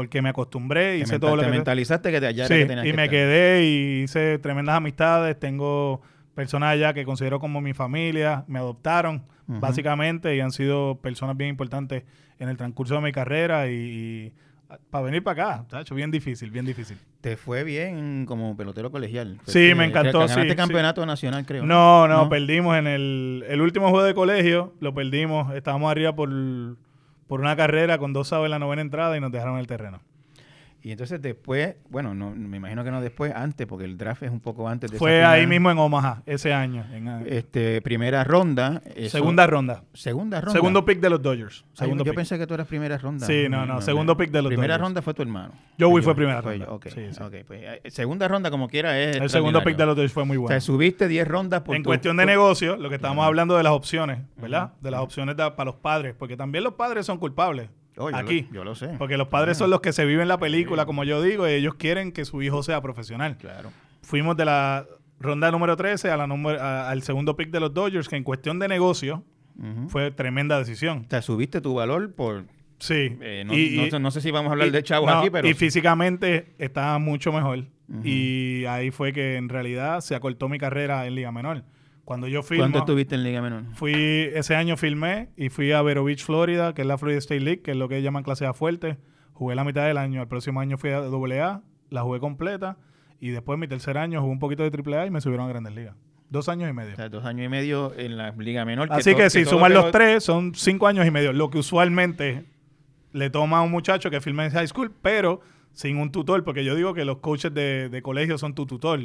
[0.00, 1.54] Porque me acostumbré, Te hice mental- todo lo te que...
[1.56, 3.10] mentalizaste que de allá Sí, que tenías y que me estar.
[3.10, 5.38] quedé y hice tremendas amistades.
[5.38, 6.00] Tengo
[6.34, 11.50] personas allá que considero como mi familia, me adoptaron básicamente y han sido personas bien
[11.50, 12.04] importantes
[12.38, 14.32] en el transcurso de mi carrera y,
[14.90, 16.96] para venir para acá, tacho, bien difícil, bien difícil.
[17.20, 19.38] Te fue bien como pelotero colegial.
[19.44, 20.56] Sí, me encantó, Ganaste sí, sí.
[20.56, 21.66] campeonato nacional, creo.
[21.66, 26.30] No, no, perdimos en el, el último juego de colegio, lo perdimos, estábamos arriba por,
[27.30, 30.00] por una carrera con dos sábados en la novena entrada y nos dejaron el terreno.
[30.82, 34.30] Y entonces después, bueno, no, me imagino que no después, antes, porque el draft es
[34.30, 35.48] un poco antes de esa Fue ahí final.
[35.48, 36.86] mismo en Omaha, ese año.
[36.90, 38.80] en- Este, primera ronda.
[38.94, 39.84] eso- segunda ronda.
[39.92, 40.52] Segunda ronda.
[40.52, 41.66] Segundo pick de los Dodgers.
[41.78, 42.14] Ay, yo pick.
[42.14, 43.26] pensé que tú eras primera ronda.
[43.26, 44.80] Sí, no, no, segundo pick de los Primera Dodgers.
[44.88, 45.52] ronda fue tu hermano.
[45.78, 46.66] Joey Fue primera fue ronda.
[46.66, 47.22] yo, ok, Sí, sí.
[47.22, 50.24] ok, pues, eh, segunda ronda como quiera es El segundo pick de los Dodgers fue
[50.24, 50.52] muy O bueno.
[50.54, 53.54] sea, subiste 10 rondas por en tu- cuestión de por- negocio, lo que estábamos hablando
[53.56, 54.72] de las opciones, ¿verdad?
[54.80, 57.68] De las opciones de- para los padres, porque también los padres son culpables.
[58.00, 58.48] Oh, yo lo- aquí.
[58.52, 58.88] yo lo sé.
[58.98, 61.74] Porque los padres son los que se viven la película, como yo digo, y ellos
[61.74, 63.36] quieren que su hijo sea profesional.
[63.36, 63.70] Claro.
[64.02, 64.86] Fuimos de la
[65.18, 68.24] ronda número 13 a la número- a- al segundo pick de los Dodgers, que en
[68.24, 69.22] cuestión de negocio
[69.88, 71.04] fue tremenda decisión.
[71.06, 72.44] O sea, subiste tu valor por...
[72.78, 73.18] Sí.
[73.20, 75.10] eh, no, Y- no y- sé- no sé si vamos a hablar y- de chavos
[75.12, 75.46] aquí, pero...
[75.46, 77.66] Y físicamente estaba mucho mejor.
[78.04, 81.64] Y ahí fue que en realidad se acortó mi carrera en Liga Menor.
[82.10, 83.62] Cuando yo filmo, ¿Cuánto estuviste en Liga Menor?
[83.74, 83.92] fui
[84.34, 87.62] ese año filmé y fui a Vero Beach, Florida, que es la Florida State League,
[87.62, 88.98] que es lo que llaman clase A fuerte.
[89.32, 90.20] Jugué la mitad del año.
[90.20, 92.78] El próximo año fui a AA, la jugué completa.
[93.20, 95.72] Y después mi tercer año jugué un poquito de AAA y me subieron a Grandes
[95.72, 95.94] Ligas.
[96.30, 96.94] Dos años y medio.
[96.94, 98.88] O sea, dos años y medio en la Liga Menor.
[98.90, 101.32] Así que, si suman los lo- tres, son cinco años y medio.
[101.32, 102.44] Lo que usualmente
[103.12, 105.42] le toma a un muchacho que filma en high school, pero
[105.74, 109.00] sin un tutor, porque yo digo que los coaches de, de colegio son tu tutor.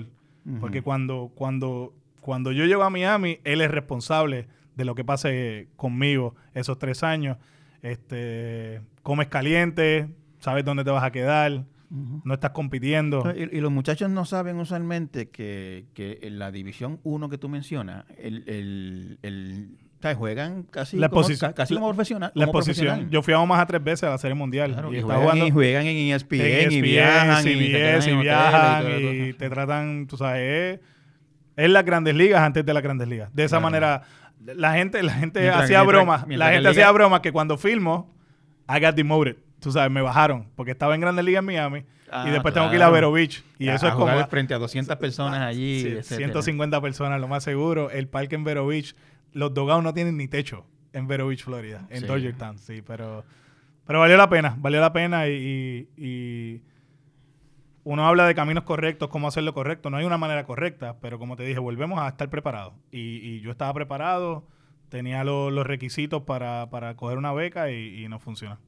[0.59, 1.93] Porque cuando, cuando,
[2.25, 7.03] cuando yo llego a Miami, él es responsable de lo que pase conmigo esos tres
[7.03, 7.37] años.
[7.83, 10.09] Este, comes caliente,
[10.39, 13.31] sabes dónde te vas a quedar, no estás compitiendo.
[13.37, 17.47] Y, y los muchachos no saben usualmente que, que en la División 1 que tú
[17.47, 19.67] mencionas, el, el, el-
[20.17, 22.31] juegan casi, La como, posi- ca- casi como profesional.
[22.35, 23.09] La profesional.
[23.09, 24.71] Yo fui a Omaha tres veces a la Serie Mundial.
[24.73, 28.09] Claro, y juegan, jugando y juegan en E ESPN, en y ESPN, viajan y, CBS,
[28.11, 28.85] en viajan
[29.29, 30.79] y te tratan, tú sabes,
[31.55, 33.33] es las grandes ligas antes de las grandes ligas.
[33.33, 33.63] De esa Claro.
[33.63, 34.01] manera,
[34.43, 37.57] la gente, la gente Mientras- hacía mientras- bromas, mientras la gente hacía bromas que cuando
[37.57, 38.13] filmo,
[38.69, 39.37] I got demoted.
[39.59, 42.69] Tú sabes, me bajaron porque estaba en Grandes Ligas en Miami Ah, y después tengo
[42.69, 42.89] que ir a.
[42.89, 43.43] Vero Beach.
[43.57, 45.81] Y A- eso a es como frente a 200 personas allí.
[45.81, 46.17] Sí, etcétera.
[46.17, 47.89] 150 personas, lo más seguro.
[47.89, 48.95] El parque en Vero Beach,
[49.33, 52.05] los dogados no tienen ni techo en Vero Beach, Florida, en Sí.
[52.07, 53.25] Dodger Town, sí, pero,
[53.87, 56.61] pero valió la pena, valió la pena y, y- y
[57.85, 59.89] uno habla de caminos correctos, cómo hacerlo correcto.
[59.89, 62.73] No hay una manera correcta, pero como te dije, volvemos a estar preparados.
[62.91, 64.43] Y, yo estaba preparado,
[64.89, 66.67] tenía lo- los requisitos para,
[66.97, 68.59] coger una beca y, y no funciona.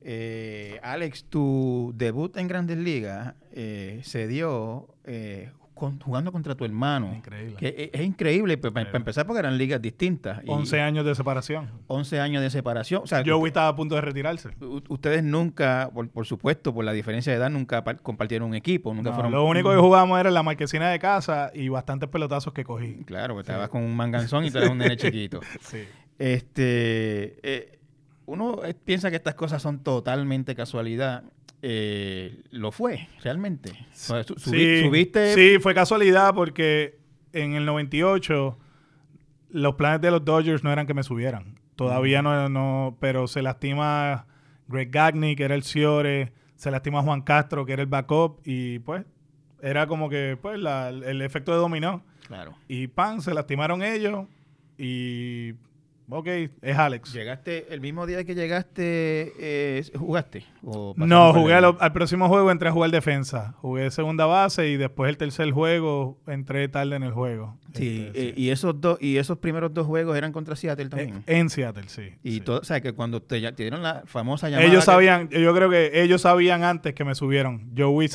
[0.00, 6.64] Eh, Alex, tu debut en Grandes Ligas eh, se dio eh, con- jugando contra tu
[6.64, 7.14] hermano.
[7.14, 7.54] Increíble.
[7.56, 10.42] Que es, es increíble, pues, para, empezar porque eran ligas distintas.
[10.44, 11.70] y 11 años de separación.
[11.86, 13.02] 11 años de separación.
[13.04, 14.48] O sea, Joey estaba a punto de retirarse.
[14.88, 18.92] ustedes nunca, por, por supuesto, por la diferencia de edad, nunca par- compartieron un equipo.
[18.92, 19.32] Nunca No, fueron.
[19.32, 23.04] lo único que jugábamos era en la marquesina de casa y bastantes pelotazos que cogí.
[23.04, 25.40] Claro, pues estabas con un manganzón y tú eras un nene chiquito.
[25.60, 25.84] Sí.
[26.18, 27.78] Este, eh,
[28.26, 31.24] uno eh, piensa que estas cosas son totalmente casualidad.
[31.68, 33.72] Eh, lo fue, realmente.
[33.92, 35.34] Subi- Sí, subiste.
[35.34, 37.00] sí, fue casualidad porque
[37.32, 38.56] en el 98
[39.50, 41.58] los planes de los Dodgers no eran que me subieran.
[41.74, 44.26] Todavía no, no pero se lastima
[44.68, 48.78] Greg Gagne, que era el Ciore, se lastima Juan Castro, que era el backup, y
[48.78, 49.04] pues
[49.60, 52.04] era como que pues la- el efecto de dominó.
[52.28, 52.54] Claro.
[52.68, 54.26] Y pan, se lastimaron ellos
[54.78, 55.54] y
[56.08, 56.26] ok,
[56.62, 57.12] es Alex.
[57.12, 60.44] ¿Llegaste el mismo día que llegaste, eh, jugaste?
[60.62, 63.54] ¿O No, jugué al, próximo juego, entré a jugar defensa.
[63.58, 67.58] Jugué segunda base y después el tercer juego entré tarde en el juego.
[67.74, 71.16] Sí, Este, eh, y esos dos y esos primeros dos juegos eran contra Seattle también.
[71.26, 72.12] Eh, En Seattle, sí.
[72.22, 72.40] y sí.
[72.40, 74.66] todo, o sea, que cuando te, ya- te dieron la famosa llamada.
[74.68, 77.70] Ellos que- sabían, yo creo que ellos sabían antes que me subieron.
[77.76, 78.08] Joey,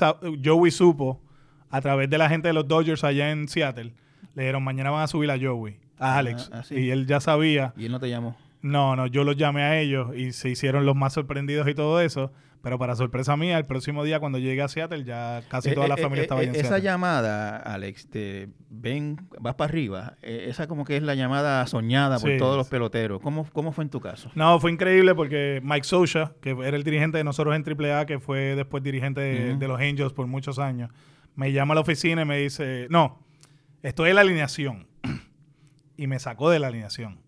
[0.43, 1.21] Joey supo
[1.69, 3.93] a través de la gente de los Dodgers allá en Seattle,
[4.35, 6.49] le dijeron, mañana van a subir a Joey, a Alex.
[6.53, 6.63] ah.
[6.69, 7.73] Y él ya sabía.
[7.77, 8.35] Y él no te llamó.
[8.61, 12.01] No, no, yo los llamé a ellos y se hicieron los más sorprendidos y todo
[12.01, 12.31] eso.
[12.63, 15.89] Pero para sorpresa mía, el próximo día cuando llegué a Seattle, ya casi toda Eh,
[15.89, 16.81] la eh, familia eh, estaba en Esa Seattle.
[16.83, 22.29] llamada, Alex, de ven, vas para arriba, esa como que es la llamada soñada por
[22.29, 23.19] Sí, todos los peloteros.
[23.19, 24.29] ¿Cómo, ¿Cómo fue en tu caso?
[24.35, 28.19] No, fue increíble porque Mike Socha, que era el dirigente de nosotros en AAA, que
[28.19, 30.91] fue después dirigente de, de los Angels por muchos años,
[31.33, 33.25] me llama a la oficina y me dice, no,
[33.81, 34.85] estoy en la alineación.
[36.01, 37.19] Y me sacó de la alineación.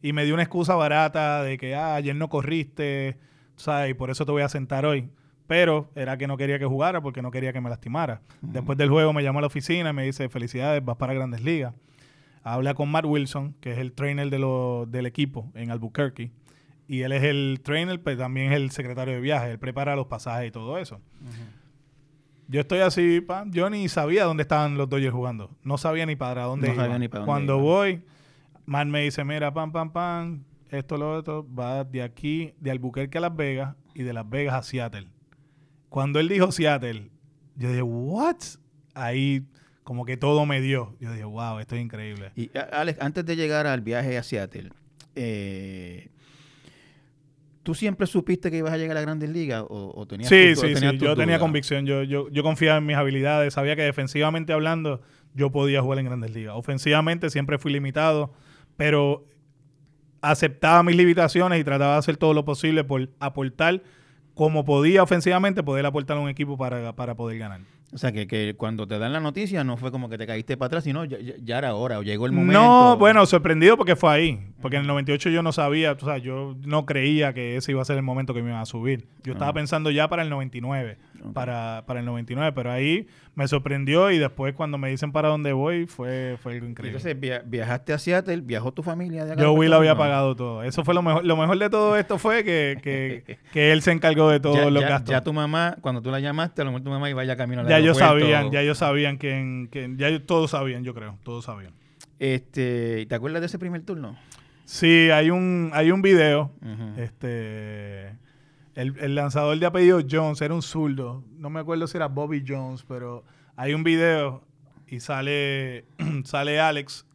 [0.00, 3.18] Y me dio una excusa barata de que, ah, ayer no corriste,
[3.56, 3.90] ¿sabes?
[3.90, 5.08] Y por eso te voy a sentar hoy.
[5.46, 8.22] Pero era que no quería que jugara porque no quería que me lastimara.
[8.40, 11.42] Después del juego me llama a la oficina y me dice, felicidades, vas para Grandes
[11.42, 11.74] Ligas.
[12.42, 16.30] Habla con Matt Wilson, que es el trainer de lo- del equipo en Albuquerque.
[16.88, 19.50] Y él es el trainer, pero también es el secretario de viajes.
[19.50, 21.00] Él prepara los pasajes y todo eso.
[22.48, 25.50] Yo estoy así, pam, yo ni sabía dónde estaban los Dodgers jugando.
[25.62, 28.02] No sabía ni para dónde No sabía ni para dónde Cuando voy,
[28.66, 33.18] Matt me dice, mira, pam, pam, pam, esto, lo otro, va de aquí, de Albuquerque
[33.18, 35.08] a Las Vegas y de Las Vegas a Seattle.
[35.88, 37.10] Cuando él dijo Seattle,
[37.56, 38.36] yo dije, ¿what?
[38.94, 39.44] Ahí
[39.84, 40.96] como que todo me dio.
[41.00, 42.32] Yo dije, wow, esto es increíble.
[42.36, 44.70] Y Alex, antes de llegar al viaje a Seattle,
[45.14, 46.08] eh,
[47.62, 50.54] ¿tú siempre supiste que ibas a llegar a la Grandes Ligas o, o tenías Sí,
[50.54, 50.98] sí, tenías sí.
[50.98, 51.84] Yo tenía convicción.
[51.84, 53.54] Yo, yo, yo confiaba en mis habilidades.
[53.54, 55.02] Sabía que defensivamente hablando
[55.34, 56.54] yo podía jugar en grandes ligas.
[56.56, 58.32] Ofensivamente siempre fui limitado,
[58.76, 59.24] pero
[60.20, 63.82] aceptaba mis limitaciones y trataba de hacer todo lo posible por aportar
[64.34, 67.60] como podía ofensivamente, poder aportar a un equipo para, para poder ganar.
[67.94, 70.56] O sea, que, que cuando te dan la noticia no fue como que te caíste
[70.56, 72.54] para atrás, sino ya, ya- era hora o llegó el momento.
[72.58, 74.40] No, bueno, sorprendido porque fue ahí.
[74.62, 77.82] Porque en el 98 yo no sabía, o sea, yo no creía que ese iba
[77.82, 79.06] a ser el momento que me iban a subir.
[79.24, 79.54] Yo estaba Ah.
[79.54, 81.32] pensando ya para el 99, Ok.
[81.32, 85.52] para, para el 99, pero ahí me sorprendió y después cuando me dicen para dónde
[85.52, 86.98] voy fue, fue algo increíble.
[86.98, 89.42] Entonces via- viajaste a Seattle, viajó tu familia de acá.
[89.42, 90.62] Yo Will había pagado todo.
[90.62, 91.24] Eso fue lo mejor.
[91.24, 94.70] Lo mejor de todo esto fue que, que, que él se encargó de todos ya,
[94.70, 95.10] los ya- gastos.
[95.12, 97.62] ya tu mamá, cuando tú la llamaste, a lo mejor tu mamá iba ya camino
[97.62, 101.18] al ya ellos sabían, ya ellos sabían que, que ya ellos- todos sabían, yo creo,
[101.24, 101.72] todos sabían.
[102.18, 104.16] Este, ¿Te acuerdas de ese primer turno?
[104.64, 106.52] Sí, hay un, hay un video.
[106.96, 108.14] Este.
[108.74, 111.24] El, el lanzador de apellido Jones era un zurdo.
[111.36, 113.24] No me acuerdo si era Bobby Jones, pero
[113.56, 114.42] hay un video
[114.86, 115.84] y sale,
[116.24, 117.06] sale Alex,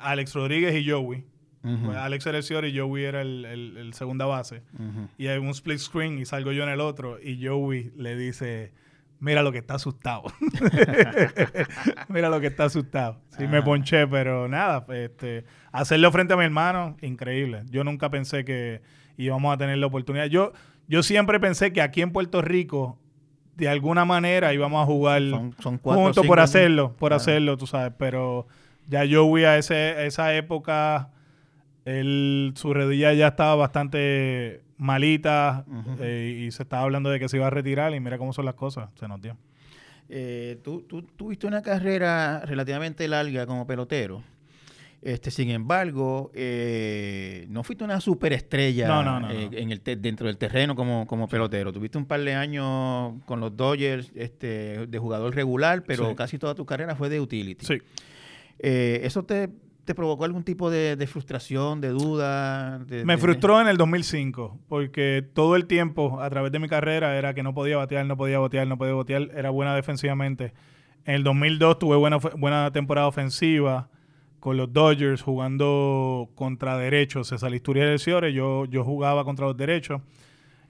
[0.00, 1.24] Alex Rodríguez y Joey.
[1.62, 4.62] Pues Alex era el señor y Joey era el, el- el segunda base.
[5.18, 8.72] Y hay un split screen y salgo yo en el otro y Joey le dice,
[9.18, 10.22] mira lo que está asustado.
[12.08, 13.20] mira lo que está asustado.
[13.36, 13.64] Sí, me Ah.
[13.64, 17.62] ponché, pero nada, este, hacerlo frente a mi hermano, increíble.
[17.68, 18.80] Yo nunca pensé que
[19.16, 20.26] íbamos a tener la oportunidad.
[20.26, 20.52] Yo,
[20.88, 22.98] yo siempre pensé que aquí en Puerto Rico,
[23.56, 27.08] de alguna manera, íbamos a jugar Son, son cuatro o juntos cinco por hacerlo, por
[27.10, 27.16] Claro.
[27.16, 28.46] hacerlo, tú sabes, pero
[28.86, 31.10] ya Joey a ese, esa época,
[31.84, 35.64] él, su rodilla ya estaba bastante malita
[36.00, 38.44] eh, y se estaba hablando de que se iba a retirar y mira cómo son
[38.44, 39.36] las cosas, se nos dio.
[40.08, 44.22] Eh, tú, tú tuviste una carrera relativamente larga como pelotero.
[45.02, 49.56] Este, sin embargo, eh, no fuiste una superestrella No, no, no, eh, no.
[49.58, 51.72] en el dentro del terreno como, como pelotero.
[51.72, 56.14] Tuviste un par de años con los Dodgers este, de jugador regular, pero Sí.
[56.16, 57.64] casi toda tu carrera fue de utility.
[57.64, 57.78] Sí.
[58.58, 59.48] Eh, ¿Eso te,
[59.84, 62.78] te provocó algún tipo de, de frustración, de duda?
[62.80, 66.68] de- Me de- frustró en el 2005 porque todo el tiempo a través de mi
[66.68, 70.52] carrera era que no podía batear, no podía batear, no podía batear, era buena defensivamente.
[71.04, 73.90] En el 2002 tuve buena, buena temporada ofensiva
[74.46, 77.26] con los Dodgers jugando contra derechos.
[77.26, 80.00] César Isturiel del Ciore, yo, yo jugaba contra los derechos.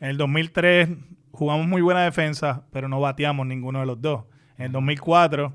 [0.01, 0.89] En el 2003
[1.31, 4.25] jugamos muy buena defensa, pero no bateamos ninguno de los dos.
[4.57, 5.53] En el 2004,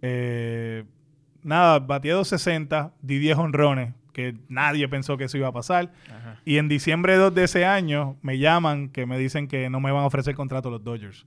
[0.00, 0.84] eh,
[1.42, 5.92] nada, batí 260, di 10 honrones, que nadie pensó que eso iba a pasar.
[6.08, 6.40] Ajá.
[6.46, 9.92] Y en diciembre 2 de ese año me llaman que me dicen que no me
[9.92, 11.26] van a ofrecer contrato los Dodgers.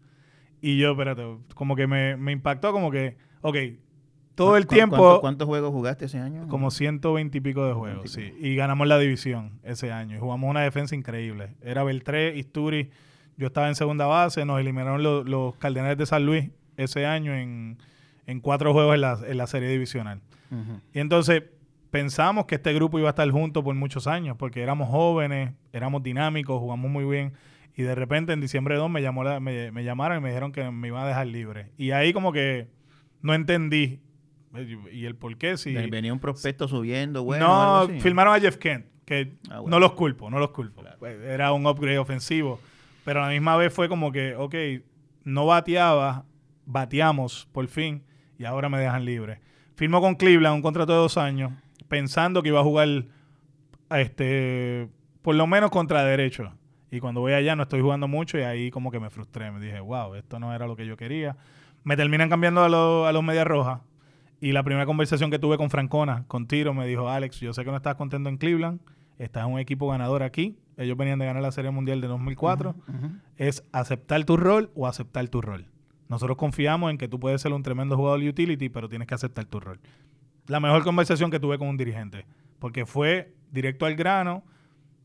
[0.60, 3.58] Y yo, espérate, como que me, me impactó como que, ok,
[4.36, 6.48] todo el ¿Cu- tiempo, ¿cuánto- ¿Cuántos juegos jugaste ese año?
[6.48, 8.48] como 120 y pico de juegos, 120 y sí.
[8.54, 10.16] Y ganamos la división ese año.
[10.16, 11.56] Y jugamos una defensa increíble.
[11.62, 12.90] Era Beltré, Isturi,
[13.38, 17.34] yo estaba en segunda base, nos eliminaron los, los Cardenales de San Luis ese año
[17.34, 17.78] en,
[18.28, 20.22] en cuatro juegos en la, en la serie divisional.
[20.94, 21.44] Y entonces
[21.92, 26.04] pensamos que este grupo iba a estar junto por muchos años, porque éramos jóvenes, éramos
[26.04, 27.34] dinámicos, jugamos muy bien.
[27.78, 30.52] Y de repente en diciembre 2 me, llamó la- me, me llamaron y me dijeron
[30.54, 31.72] que me iban a dejar libre.
[31.78, 32.68] Y ahí como que
[33.22, 34.00] no entendí.
[34.92, 35.74] Y el por qué, si...
[35.74, 37.48] Ven- Venía un prospecto subiendo, bueno.
[37.48, 38.02] no, algo así.
[38.02, 39.76] firmaron a Jeff Kent, que Ah, bueno.
[39.76, 40.84] no los culpo, no los culpo.
[41.00, 42.60] Pues, Era un upgrade ofensivo.
[43.04, 44.56] Pero a la misma vez fue como que, ok,
[45.24, 46.26] no bateaba
[46.66, 48.04] bateamos por fin
[48.40, 49.40] y ahora me dejan libre.
[49.76, 51.52] Firmo con Cleveland un contrato de dos años,
[51.88, 53.06] pensando que iba a jugar
[53.92, 54.90] este,
[55.22, 56.52] por lo menos contra derecho.
[56.92, 59.52] Y cuando voy allá no estoy jugando mucho y ahí como que me frustré.
[59.52, 61.36] Me dije, wow, esto no era lo que yo quería.
[61.84, 63.82] Me terminan cambiando a, a los Medias Rojas.
[64.42, 67.64] Y la primera conversación que tuve con Francona, con Tiro, me dijo, Alex, yo sé
[67.64, 68.80] que no estás contento en Cleveland,
[69.18, 70.58] estás en un equipo ganador aquí.
[70.78, 72.76] Ellos venían de ganar la Serie Mundial de 2004.
[73.38, 75.68] Es aceptar tu rol o aceptar tu rol.
[76.10, 79.16] Nosotros confiamos en que tú puedes ser un tremendo jugador de utility, pero tienes que
[79.16, 79.80] aceptar tu rol.
[80.48, 82.26] La mejor conversación que tuve con un dirigente,
[82.60, 84.44] porque fue directo al grano,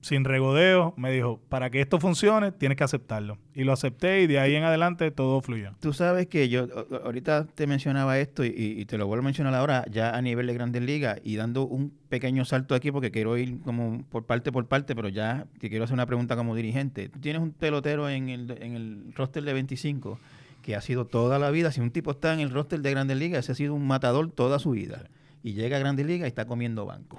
[0.00, 3.38] sin regodeo, me dijo, para que esto funcione, tienes que aceptarlo.
[3.54, 5.72] Y lo acepté y de ahí en adelante todo fluyó.
[5.80, 6.66] Tú sabes que yo
[7.04, 10.54] ahorita te mencionaba esto y, te lo vuelvo a mencionar ahora ya a nivel de
[10.54, 14.66] Grandes Ligas y dando un pequeño salto aquí porque quiero ir como por parte por
[14.66, 17.08] parte, pero ya te quiero hacer una pregunta como dirigente.
[17.08, 20.18] Tú tienes un pelotero en el, en el roster de 25
[20.62, 23.16] que ha sido toda la vida, si un tipo está en el roster de Grandes
[23.16, 25.08] Ligas, ese ha sido un matador toda su vida.
[25.42, 27.18] Y llega a Grandes Ligas y está comiendo banco.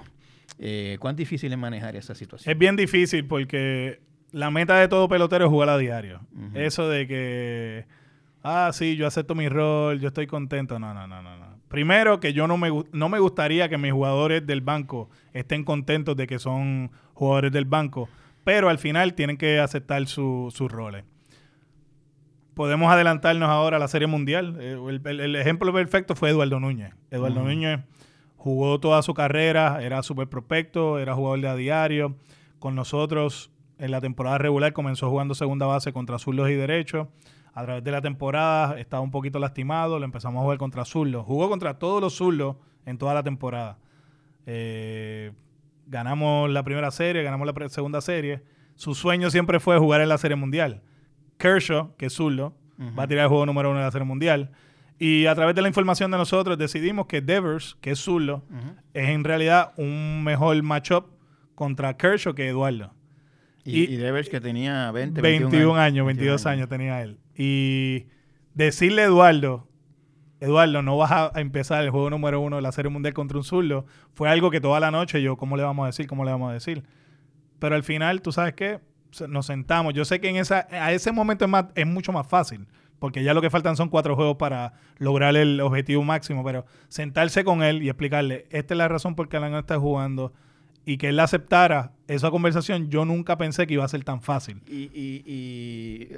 [0.58, 2.52] Eh, ¿Cuán difícil es manejar esa situación?
[2.52, 6.20] Es bien difícil porque la meta de todo pelotero es jugar a diario.
[6.54, 7.86] Eso de que,
[8.42, 10.78] ah, sí, yo acepto mi rol, yo estoy contento.
[10.78, 11.36] No, no, no, no.
[11.36, 11.58] no.
[11.68, 16.16] Primero, que yo no me, no me gustaría que mis jugadores del banco estén contentos
[16.16, 18.08] de que son jugadores del banco,
[18.44, 21.04] pero al final tienen que aceptar sus roles
[22.54, 24.56] podemos adelantarnos ahora a la Serie Mundial.
[24.60, 26.94] Eh, el, ejemplo perfecto fue Eduardo Núñez.
[27.10, 27.80] Eduardo Núñez
[28.42, 32.16] jugó toda su carrera, era súper prospecto, era jugador de a diario.
[32.58, 37.06] Con nosotros en la temporada regular comenzó jugando segunda base contra zurdos y derechos.
[37.54, 41.24] A través de la temporada estaba un poquito lastimado, lo empezamos a jugar contra zurdos.
[41.24, 43.78] Jugó contra todos los zurdos en toda la temporada.
[44.46, 45.30] Eh,
[45.86, 48.42] ganamos la primera serie, ganamos la segunda serie.
[48.74, 50.82] Su sueño siempre fue jugar en la Serie Mundial.
[51.38, 52.54] Kershaw, que es zurdo,
[52.98, 54.50] va a tirar el juego número uno de la Serie Mundial.
[55.04, 58.44] Y a través de la información de nosotros decidimos que Devers, que es zurdo,
[58.94, 61.06] es en realidad un mejor matchup
[61.56, 62.94] contra Kershaw que Eduardo.
[63.64, 66.68] Y, Devers que tenía 20, 21 años, 22 años.
[66.68, 67.18] tenía él.
[67.36, 68.06] Y
[68.54, 69.66] decirle a Eduardo,
[70.38, 73.42] Eduardo, no vas a empezar el juego número uno de la Serie Mundial contra un
[73.42, 76.06] zurdo, fue algo que toda la noche yo, ¿cómo le vamos a decir?
[76.06, 76.84] ¿Cómo le vamos a decir?
[77.58, 78.78] Pero al final, tú sabes qué,
[79.28, 79.94] nos sentamos.
[79.94, 82.68] Yo sé que en esa, a ese momento es, más, es mucho más fácil,
[83.02, 87.42] porque ya lo que faltan son cuatro juegos para lograr el objetivo máximo, pero sentarse
[87.42, 90.32] con él y explicarle, esta es la razón por qué Alan está jugando,
[90.86, 94.62] y que él aceptara esa conversación, yo nunca pensé que iba a ser tan fácil.
[94.68, 96.10] Y, y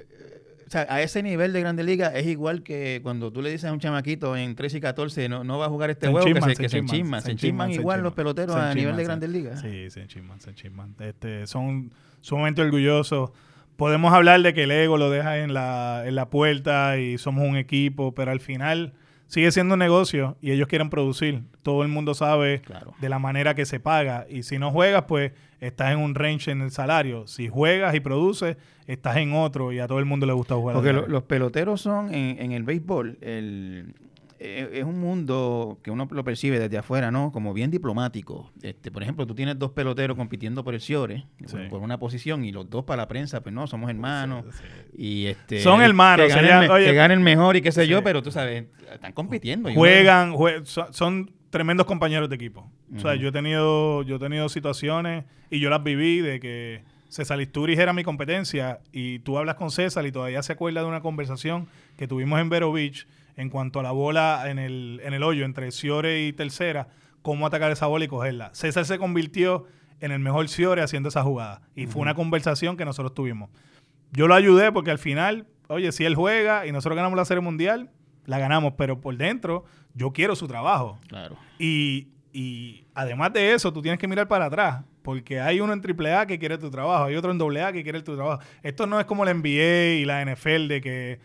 [0.67, 3.71] o sea, a ese nivel de Grande Liga es igual que cuando tú le dices
[3.71, 6.55] a un chamaquito en 13 y 14 no, no va a jugar este juego, que
[6.55, 7.23] se, se enchisman.
[7.23, 9.63] Se enchisman igual los peloteros a nivel de Grandes Ligas.
[9.63, 10.95] Sí, se enchisman, se enchisman.
[11.01, 13.31] Este, son sumamente orgullosos.
[13.77, 17.49] Podemos hablar de que el ego lo deja en la, en la puerta y somos
[17.49, 18.93] un equipo, pero al final
[19.27, 21.43] sigue siendo un negocio y ellos quieren producir.
[21.63, 22.63] Todo el mundo sabe
[23.01, 24.27] de la manera que se paga.
[24.29, 27.27] Y si no juegas, pues estás en un range en el salario.
[27.27, 28.57] Si juegas y produces,
[28.87, 30.77] estás en otro y a todo el mundo le gusta jugar.
[30.77, 33.95] Porque los peloteros son en, en el béisbol, el,
[34.39, 37.33] es un mundo que uno lo percibe desde afuera, ¿no?
[37.33, 38.51] Como bien diplomático.
[38.63, 41.25] Este, por ejemplo, tú tienes dos peloteros compitiendo por el Ciore,
[41.71, 44.45] por, una posición, y los dos para la prensa, pues no, somos hermanos.
[44.97, 46.33] Y este, Son hermanos.
[46.33, 49.73] Que ganen, mejor y qué sé yo, pero tú sabes, están compitiendo.
[49.73, 52.71] Juegan, son, tremendos compañeros de equipo.
[52.97, 56.83] O sea, yo he tenido, yo he tenido situaciones y yo las viví de que
[57.09, 60.89] César Isturiz era mi competencia y tú hablas con César y todavía se acuerda de
[60.89, 65.15] una conversación que tuvimos en Vero Beach en cuanto a la bola en el, en
[65.15, 66.89] el hoyo entre Ciore y tercera,
[67.23, 68.51] cómo atacar esa bola y cogerla.
[68.55, 69.67] César se convirtió
[70.01, 71.63] en el mejor Ciore haciendo esa jugada.
[71.75, 73.51] Y fue una conversación que nosotros tuvimos.
[74.13, 77.41] Yo lo ayudé porque al final, oye, si él juega y nosotros ganamos la Serie
[77.41, 77.91] Mundial,
[78.27, 80.99] la ganamos, pero por dentro yo quiero su trabajo.
[81.09, 81.37] Claro.
[81.59, 85.81] Y, y además de eso, tú tienes que mirar para atrás, porque hay uno en
[85.81, 88.43] AAA que quiere tu trabajo, hay otro en AA que quiere tu trabajo.
[88.63, 91.21] Esto no es como la NBA y la NFL de que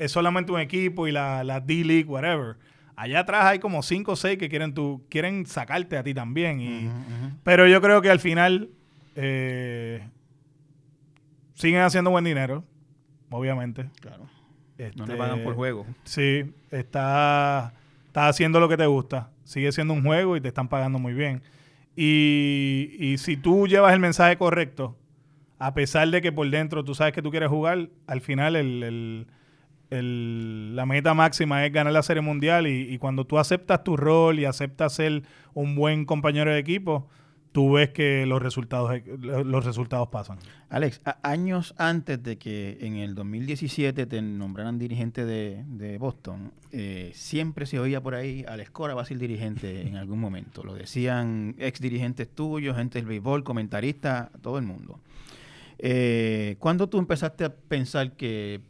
[0.00, 2.56] es solamente un equipo y la, la D-League, whatever.
[2.96, 6.58] Allá atrás hay como cinco o seis que quieren, tu, quieren sacarte a ti también.
[6.60, 6.90] Y,
[7.44, 8.70] Pero yo creo que al final
[9.14, 10.08] eh,
[11.52, 12.64] siguen haciendo buen dinero,
[13.28, 13.90] obviamente.
[14.00, 14.26] Claro.
[14.96, 15.86] no le pagan por juego.
[16.04, 17.74] Sí, está,
[18.06, 19.30] está haciendo lo que te gusta.
[19.44, 21.42] Sigue siendo un juego y te están pagando muy bien.
[21.94, 24.96] Y, y si tú llevas el mensaje correcto,
[25.58, 29.26] a pesar de que por dentro tú sabes que tú quieres jugar, al final el
[29.90, 34.44] la meta máxima es ganar la Serie Mundial y, cuando tú aceptas tu rol y
[34.44, 35.22] aceptas ser
[35.52, 37.08] un buen compañero de equipo,
[37.52, 40.38] tú ves que los resultados, eh, los resultados pasan.
[40.68, 47.66] Alex, años antes de que en el 2017 te nombraran dirigente de, Boston, eh, siempre
[47.66, 50.62] se oía por ahí, Alex Cora va a ser dirigente en algún momento.
[50.62, 55.00] Lo decían ex dirigentes tuyos, gente del béisbol, comentaristas, todo el mundo.
[55.82, 58.60] Eh, ¿Cuándo tú empezaste a pensar que,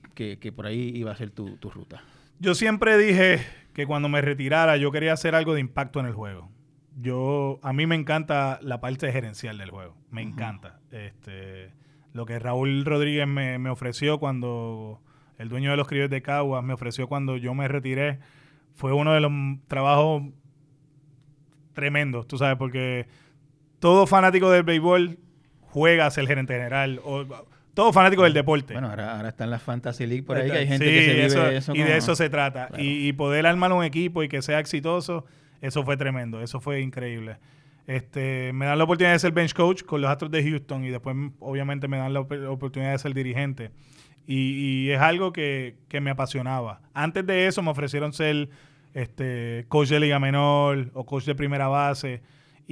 [0.55, 2.03] por ahí iba a ser tu, tu ruta?
[2.39, 3.45] Yo siempre dije
[3.75, 6.51] que cuando me retirara yo quería hacer algo de impacto en el juego
[7.01, 9.97] yo a mí me encanta la parte gerencial del juego.
[10.11, 10.81] Me encanta.
[10.91, 11.73] Este,
[12.13, 15.01] lo que Raúl Rodríguez me, ofreció cuando
[15.39, 18.21] el dueño de los criollos de Caguas me ofreció cuando yo me retiré
[18.75, 19.33] fue uno de los
[19.69, 20.25] trabajos
[21.73, 23.07] tremendos, tú sabes, porque
[23.79, 25.19] todo fanático del béisbol
[25.61, 27.25] juega a ser gerente general o
[27.81, 28.75] todo fanático del deporte.
[28.75, 31.15] Bueno, ahora, ahora está en la Fantasy League por ahí que hay gente que se
[31.15, 32.69] vive eso, Y de eso se trata.
[32.77, 35.25] Y, y, poder armar un equipo y que sea exitoso
[35.61, 37.37] eso fue tremendo, eso fue increíble.
[37.87, 40.91] Este, me dan la oportunidad de ser bench coach con los Astros de Houston y
[40.91, 43.71] después obviamente me dan la oportunidad de ser dirigente.
[44.27, 46.83] Y, es algo que, me apasionaba.
[46.95, 48.49] Antes de eso me ofrecieron ser
[48.93, 52.21] este, coach de liga menor o coach de primera base.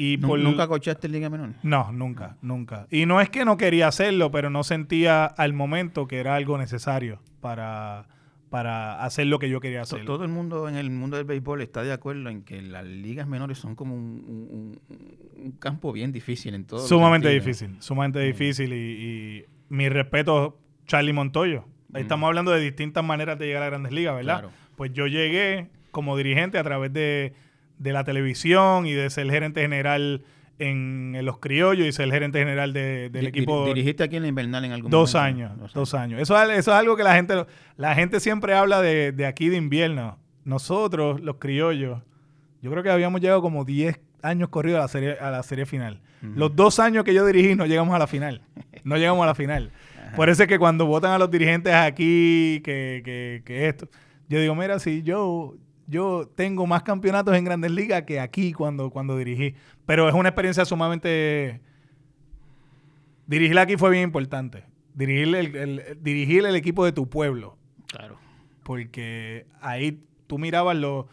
[0.01, 1.55] Y ¿Nunca coachaste en liga menor?
[1.64, 2.86] No, nunca, nunca.
[2.88, 6.57] Y no es que no quería hacerlo, pero no sentía al momento que era algo
[6.57, 8.07] necesario para
[8.49, 10.05] para hacer lo que yo quería hacer.
[10.05, 13.26] Todo el mundo en el mundo del béisbol está de acuerdo en que las ligas
[13.26, 14.80] menores son como un,
[15.59, 16.78] campo bien difícil en todo.
[16.78, 21.64] Sumamente difícil, sumamente difícil y, mi respeto Charlie Montoyo.
[21.92, 24.44] Estamos hablando de distintas maneras de llegar a grandes ligas, ¿verdad?
[24.76, 27.34] Pues yo llegué como dirigente a través de,
[27.79, 30.22] de la televisión y de ser gerente general
[30.59, 33.66] en, los criollos y ser gerente general del equipo.
[33.66, 36.97] ¿Dirigiste aquí en la invernal en algún dos Años, dos años, Eso, eso es algo
[36.97, 40.18] que la gente, la gente siempre habla de, de aquí de invierno.
[40.45, 42.01] Nosotros, los criollos,
[42.62, 45.66] yo creo que habíamos llegado como 10 años corridos a la serie, a la serie
[45.66, 46.01] final.
[46.20, 48.43] Los dos años que yo dirigí no llegamos a la final.
[48.83, 49.70] No llegamos a la final.
[50.16, 53.89] Por eso es que cuando votan a los dirigentes aquí, que, que, que esto,
[54.29, 55.55] yo digo, mira, si yo,
[55.89, 59.55] yo tengo más campeonatos en Grandes Ligas que aquí cuando, cuando dirigí.
[59.86, 61.62] Pero es una experiencia sumamente...
[63.26, 64.64] Dirigir aquí fue bien importante.
[64.95, 67.57] Dirigir el, dirigir el equipo de tu pueblo.
[67.86, 68.18] Claro.
[68.62, 71.07] Porque ahí tú mirabas los,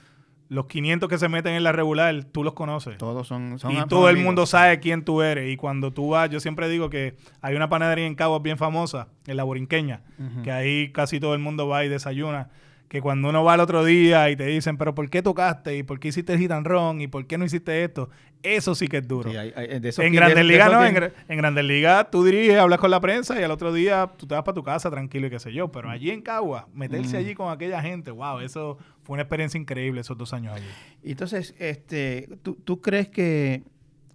[0.50, 2.98] los 500 que se meten en la regular, tú los conoces.
[2.98, 3.58] Todos son...
[3.70, 5.52] y todo el mundo sabe quién tú eres.
[5.54, 9.08] Y cuando tú vas, yo siempre digo que hay una panadería en Caguas bien famosa,
[9.26, 10.02] en la Borinqueña,
[10.44, 12.50] que ahí casi todo el mundo va y desayuna
[12.96, 15.76] que cuando uno va al otro día y te dicen, pero ¿por qué tocaste?
[15.76, 17.02] ¿Y por qué hiciste el run?
[17.02, 18.10] ¿Y por qué no hiciste esto?
[18.42, 19.30] Eso sí que es duro.
[19.34, 23.52] en Grandes Ligas no, en, Grandes Ligas tú diriges, hablas con la prensa y al
[23.52, 25.74] otro día tú te vas para tu casa tranquilo y qué sé yo.
[25.74, 27.20] Pero allí en Cagua, meterse mm.
[27.20, 30.68] allí con aquella gente, wow, eso fue una experiencia increíble esos dos años allí.
[31.04, 33.64] Entonces, este, ¿tú, crees que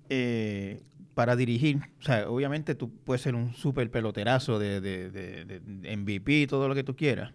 [0.09, 0.81] eh,
[1.13, 5.97] para dirigir, o sea, obviamente tú puedes ser un súper peloterazo de, de, de, de
[5.99, 7.35] MVP, todo lo que tú quieras,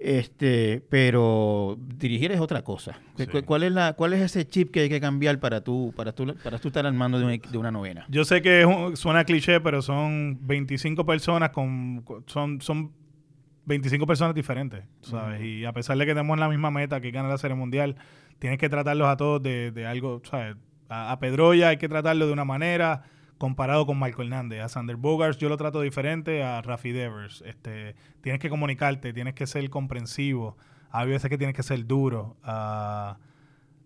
[0.00, 2.98] este, pero dirigir es otra cosa.
[3.44, 6.34] ¿Cuál es la, cuál es ese chip que hay que cambiar para tú, para tú,
[6.42, 8.06] para tú estar al mando de una, novena?
[8.08, 12.92] Yo sé que suena cliché, pero son 25 personas con, son, son
[13.66, 15.42] 25 personas diferentes, ¿sabes?
[15.42, 17.96] Y a pesar de que tenemos la misma meta que ganar la Serie Mundial,
[18.38, 20.56] tienes que tratarlos a todos de, de algo, ¿sabes?
[20.88, 23.04] A, a Pedroya hay que tratarlo de una manera,
[23.40, 24.60] comparado con Michael Hernández.
[24.60, 27.42] A Sander Bogarts yo lo trato diferente a Rafi Devers.
[27.46, 30.58] Este, tienes que comunicarte, tienes que ser comprensivo.
[30.90, 32.36] Hay veces que tienes que ser duro.
[32.44, 33.14] Uh,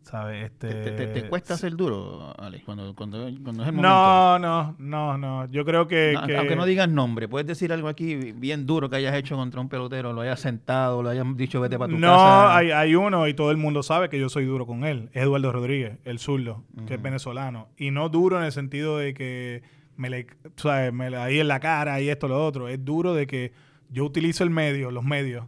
[0.04, 0.44] ¿Sabes?
[0.44, 0.68] Este,
[1.06, 3.82] ¿Te, cuesta ser duro, Alex, cuando, cuando, cuando, es el momento?
[3.82, 5.50] No, no, no, no.
[5.50, 9.14] Yo creo que, Aunque no digas nombre, puedes decir algo aquí bien duro que hayas
[9.14, 12.06] hecho contra un pelotero, lo hayas sentado, lo hayas dicho vete para tu casa.
[12.06, 15.08] No, hay, hay uno y todo el mundo sabe que yo soy duro con él.
[15.14, 17.68] Eduardo Rodríguez, el zurdo, que es venezolano.
[17.78, 19.62] Y no duro en el sentido de que
[19.96, 20.26] me le,
[20.56, 20.92] ¿sabes?
[20.92, 22.68] me ahí en la cara y esto, lo otro.
[22.68, 23.52] Es duro de que
[23.88, 25.46] yo utilizo el medio, los medios,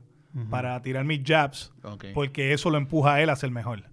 [0.51, 1.73] para tirar mis jabs,
[2.15, 3.85] porque eso lo empuja a él a ser mejor.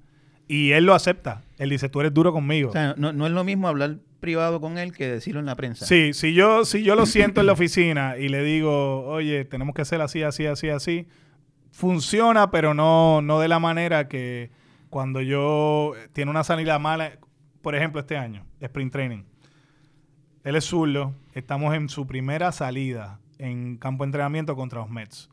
[0.48, 1.42] Y él lo acepta.
[1.58, 2.70] Él dice, tú eres duro conmigo.
[2.70, 5.86] O sea, no, es lo mismo hablar privado con él que decirlo en la prensa.
[5.86, 9.76] Sí, si yo, si yo lo siento en la oficina y le digo, oye, tenemos
[9.76, 11.08] que hacer así, así, así, así,
[11.72, 14.52] funciona, pero no, no de la manera que
[14.90, 17.18] cuando yo tiene una salida mala,
[17.62, 19.24] por ejemplo, este año, sprint training.
[20.44, 25.30] Él es zurdo, estamos en su primera salida en campo de entrenamiento contra los Mets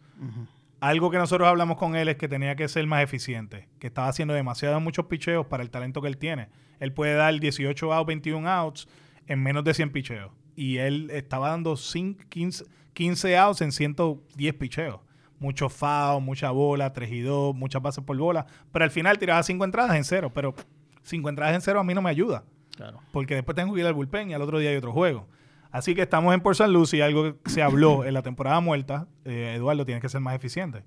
[0.80, 4.08] algo que nosotros hablamos con él es que tenía que ser más eficiente, que estaba
[4.08, 6.48] haciendo demasiados muchos picheos para el talento que él tiene.
[6.80, 8.88] Él puede dar 18 outs, 21 outs
[9.26, 10.32] en menos de 100 picheos.
[10.56, 12.64] Y él estaba dando 15,
[12.94, 15.00] 15 outs en 110 picheos.
[15.38, 18.46] Mucho foul, mucha bola, 3 y 2, muchas bases por bola.
[18.72, 20.32] Pero al final tiraba 5 entradas en cero.
[20.34, 20.54] Pero
[21.02, 22.44] 5 entradas en cero a mí no me ayuda.
[22.76, 23.00] Claro.
[23.12, 25.28] Porque después tengo que ir al bullpen y al otro día hay otro juego.
[25.70, 28.60] Así que estamos en Port San Lucie y algo que se habló en la temporada
[28.60, 30.82] muerta, eh, Eduardo tiene que ser más eficiente.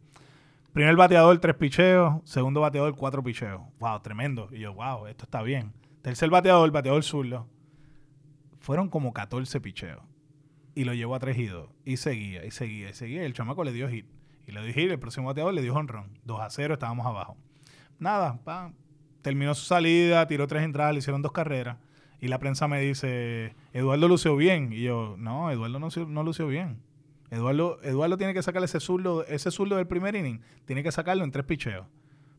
[0.73, 2.15] Primer bateador, tres picheos.
[2.25, 3.61] Segundo bateador, cuatro picheos.
[3.79, 4.49] Wow, tremendo.
[4.51, 5.71] Y yo, wow, esto está bien.
[6.01, 7.47] Tercer bateador, bateador zurdo.
[8.59, 10.01] Fueron como 14 picheos.
[10.73, 11.69] Y lo llevó a tres y dos.
[11.86, 13.23] Y seguía, y seguía, y seguía.
[13.23, 14.07] El chamaco le dio hit.
[14.47, 14.89] Y le dio hit.
[14.89, 16.17] El próximo bateador le dio honrón.
[16.25, 17.38] 2 a 0, estábamos abajo.
[17.99, 18.39] Nada,
[19.21, 21.77] terminó su salida, tiró tres entradas, le hicieron dos carreras.
[22.24, 24.71] Y la prensa me dice, Eduardo lució bien.
[24.71, 26.80] Y yo, no, Eduardo no, no lució bien.
[27.32, 31.26] Eduardo, Eduardo tiene que sacarle ese zurdo, ese zurdo del primer inning, tiene que sacarlo
[31.26, 31.86] en tres picheos.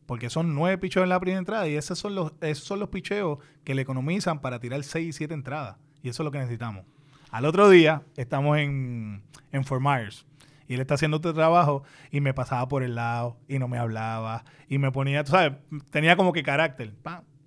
[0.07, 2.89] Porque son nueve picheos en la primera entrada y esos son los, esos son los
[2.89, 5.77] picheos que le economizan para tirar seis y siete entradas.
[6.01, 6.83] Y eso es lo que necesitamos.
[7.29, 9.21] Al otro día estamos en,
[9.51, 10.25] en Fort Myers
[10.67, 13.77] y él está haciendo otro trabajo y me pasaba por el lado y no me
[13.77, 15.59] hablaba y me ponía, tú sabes,
[15.91, 16.91] tenía como que carácter.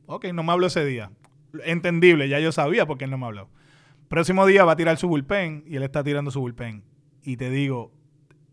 [0.06, 1.10] ok, no me habló ese día
[1.64, 3.50] entendible, ya yo sabía por qué él no me habló.
[4.08, 6.84] Próximo día va a tirar su bullpen y él está tirando su bullpen.
[7.22, 7.92] Y te digo,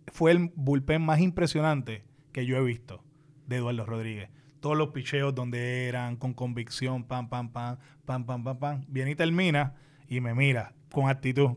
[0.08, 3.04] fue el bullpen más impresionante que yo he visto
[3.48, 4.30] de Eduardo Rodríguez.
[4.60, 8.86] Todos los picheos donde eran, con convicción, pam, pam, pam, pam, pam, pam, pam.
[8.88, 9.76] Viene y termina
[10.08, 11.52] y me mira con actitud.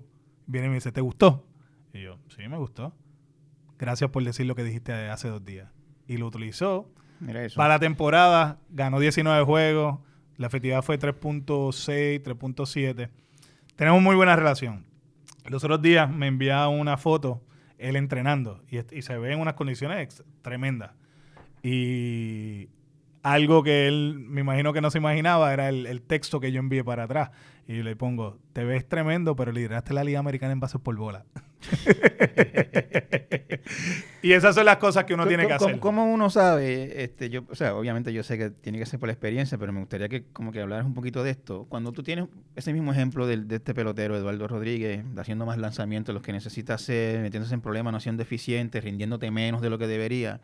[0.47, 1.47] Viene y me dice, ¿te gustó?
[1.93, 2.95] Y yo, sí, me gustó.
[3.78, 5.70] Gracias por decir lo que dijiste hace dos días.
[6.07, 6.93] Y lo utilizó.
[7.57, 10.01] Para la temporada, ganó 19 juegos,
[10.39, 13.11] la efectividad fue 3.6, 3.7.
[13.76, 14.86] Tenemos muy buena relación.
[15.47, 17.43] Los otros días me enviaba una foto,
[17.76, 20.93] él entrenando, y, se ve en unas condiciones tremendas.
[21.62, 22.68] Y
[23.22, 26.84] algo que él, me imagino que no se imaginaba, era el, texto que yo envié
[26.84, 27.30] para atrás.
[27.69, 31.27] Y le pongo, te ves tremendo, pero lideraste la Liga Americana en bases por bola.
[34.23, 35.79] y esas son las cosas que uno tiene que hacer.
[35.79, 37.05] ¿Cómo uno sabe?
[37.05, 39.71] Este, yo, o sea, obviamente yo sé que tiene que ser por la experiencia, pero
[39.75, 41.66] me gustaría que como que hablaras un poquito de esto.
[41.69, 46.23] Cuando tú tienes ese mismo ejemplo de, este pelotero, Eduardo Rodríguez, haciendo más lanzamientos, los
[46.23, 50.41] que necesita hacer, metiéndose en problemas, no siendo eficiente, rindiéndote menos de lo que debería.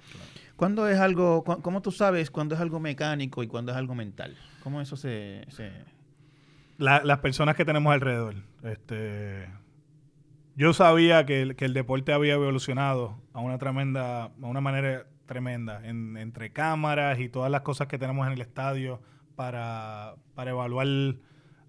[0.56, 4.36] ¿Cuándo es algo, cómo tú sabes cuándo es algo mecánico y cuándo es algo mental?
[4.62, 5.46] ¿Cómo eso se...?
[6.84, 8.34] Las personas que tenemos alrededor.
[8.62, 9.48] Este,
[10.56, 16.52] yo sabía que el, deporte había evolucionado a una tremenda, a una manera tremenda, entre
[16.52, 19.00] cámaras y todas las cosas que tenemos en el estadio
[19.34, 20.86] para, para evaluar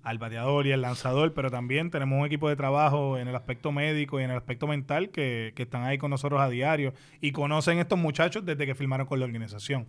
[0.03, 3.72] al bateador y al lanzador, pero también tenemos un equipo de trabajo en el aspecto
[3.72, 7.32] médico y en el aspecto mental que, que están ahí con nosotros a diario y
[7.32, 9.88] conocen estos muchachos desde que firmaron con la organización.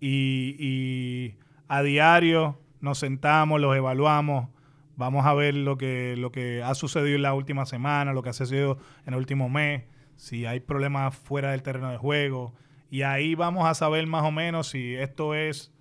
[0.00, 1.34] Y
[1.68, 4.48] a diario nos sentamos, los evaluamos,
[5.00, 8.28] Vamos a ver lo que, lo que ha sucedido en la última semana, lo que
[8.28, 8.76] ha sucedido
[9.06, 9.84] en el último mes,
[10.16, 12.52] si hay problemas fuera del terreno de juego.
[12.90, 15.72] Y ahí vamos a saber más o menos si esto es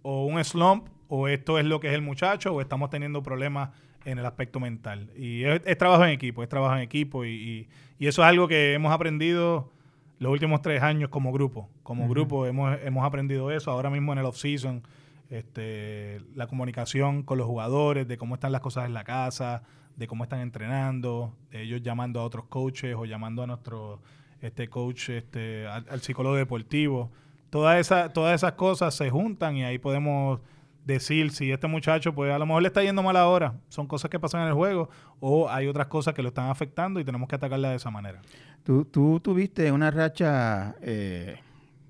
[0.00, 3.72] o un slump o esto es lo que es el muchacho o estamos teniendo problemas
[4.06, 5.10] en el aspecto mental.
[5.14, 8.90] Y es, trabajo en equipo, es trabajo en equipo y, eso es algo que hemos
[8.90, 9.70] aprendido
[10.18, 11.68] los últimos tres años como grupo.
[11.82, 13.70] Como grupo hemos, hemos aprendido eso.
[13.70, 14.82] Ahora mismo en el off-season
[15.30, 19.62] este, la comunicación con los jugadores, de cómo están las cosas en la casa,
[19.96, 24.00] de cómo están entrenando, de ellos llamando a otros coaches o llamando a nuestro
[24.40, 27.10] este coach, este, al, psicólogo deportivo.
[27.50, 30.40] Todas esas, todas esas cosas se juntan y ahí podemos
[30.84, 34.10] decir si este muchacho, pues a lo mejor le está yendo mal ahora, son cosas
[34.10, 37.28] que pasan en el juego, o hay otras cosas que lo están afectando y tenemos
[37.28, 38.20] que atacarla de esa manera.
[38.62, 41.40] Tú, tú tuviste una racha eh,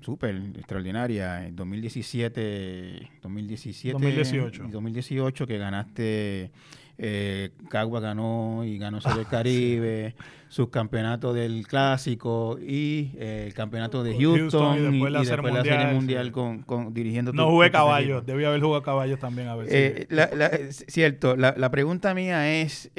[0.07, 1.47] súper extraordinaria.
[1.47, 4.69] En 2017, 2017 2018.
[4.71, 6.53] 2018 que ganaste,
[6.97, 10.15] eh, Cagua ganó y ganó sobre el Caribe,
[10.49, 16.95] subcampeonato del Clásico y eh, el campeonato de Houston, y después, la, serie mundial, con,
[16.95, 17.33] dirigiendo.
[17.33, 22.15] No jugué caballos, debía haber jugado caballos también a ver eh, cierto, la, la, pregunta
[22.15, 22.93] mía es...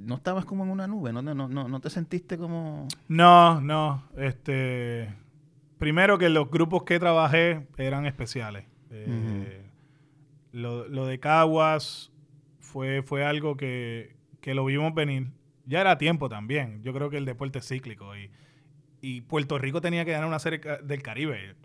[0.00, 2.88] No estabas como en una nube, ¿no, no, no, no te sentiste como...
[3.08, 5.14] No, no, este...
[5.78, 8.66] Primero que los grupos que trabajé eran especiales.
[8.90, 9.62] Eh,
[10.52, 12.12] lo, de Caguas
[12.58, 15.28] fue, fue algo que, lo vimos venir.
[15.64, 16.82] Ya era tiempo también.
[16.82, 18.30] Yo creo que el deporte es cíclico y,
[19.00, 21.56] y Puerto Rico tenía que ganar una serie del Caribe.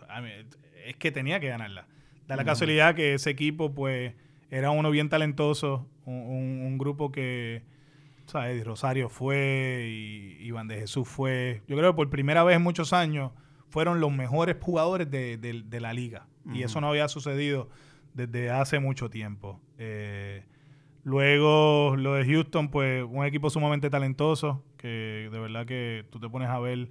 [0.86, 1.88] Es que tenía que ganarla.
[2.26, 4.14] Da la casualidad que ese equipo, pues,
[4.50, 7.64] era uno bien talentoso, un grupo que
[8.34, 11.62] o Rosario fue y Iván de Jesús fue.
[11.68, 13.32] Yo creo que por primera vez en muchos años
[13.70, 16.28] fueron los mejores jugadores de, la liga.
[16.54, 17.70] Y eso no había sucedido
[18.14, 19.60] desde hace mucho tiempo.
[19.80, 20.44] Eh,
[21.04, 26.30] luego lo de Houston, pues un equipo sumamente talentoso, que de verdad que tú te
[26.30, 26.90] pones a ver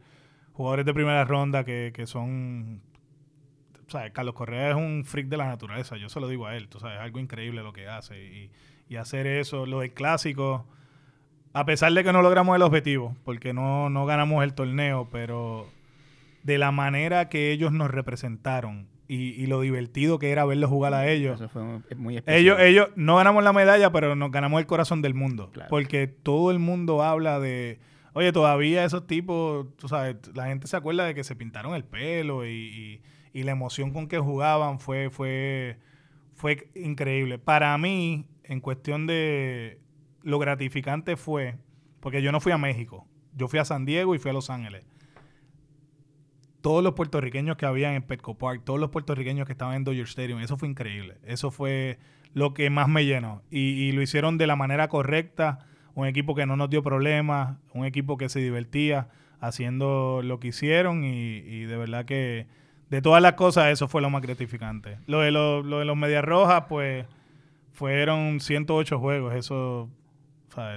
[0.53, 2.83] jugadores de primera ronda que, son
[3.99, 6.69] sea, Carlos Correa es un freak de la naturaleza, yo se lo digo a él,
[6.69, 8.23] tú sabes, es algo increíble lo que hace.
[8.23, 8.51] Y,
[8.89, 10.67] y hacer eso, lo del clásico,
[11.55, 15.69] a pesar de que no logramos el objetivo, porque no, no ganamos el torneo, pero
[16.43, 21.09] de la manera que ellos nos representaron y, lo divertido que era verlos jugar a
[21.09, 21.41] ellos.
[21.41, 21.63] Eso fue
[21.97, 22.41] muy especial.
[22.41, 25.53] Ellos, ellos no ganamos la medalla, pero nos ganamos el corazón del mundo.
[25.69, 27.79] Porque todo el mundo habla de.
[28.15, 31.85] Oye, todavía esos tipos, tú sabes, la gente se acuerda de que se pintaron el
[31.85, 33.01] pelo y,
[33.33, 35.79] y, la emoción con que jugaban fue, fue,
[36.35, 37.39] fue increíble.
[37.39, 39.81] Para mí, en cuestión de
[40.25, 41.59] lo gratificante fue,
[42.01, 44.51] porque yo no fui a México, yo fui a San Diego y fui a Los
[44.51, 44.85] Ángeles
[46.65, 50.07] todos los puertorriqueños que habían en Petco Park, todos los puertorriqueños que estaban en Dodger
[50.07, 51.19] Stadium, eso fue increíble.
[51.23, 51.99] Eso fue
[52.33, 53.43] lo que más me llenó.
[53.51, 55.59] Y, lo hicieron de la manera correcta,
[55.95, 59.09] un equipo que no nos dio problemas, un equipo que se divertía
[59.41, 62.47] haciendo lo que hicieron y, de verdad que
[62.89, 64.97] de todas las cosas eso fue lo más gratificante.
[65.07, 67.05] Lo de, lo, de los Medias Rojas, pues
[67.73, 69.91] fueron 108 juegos, eso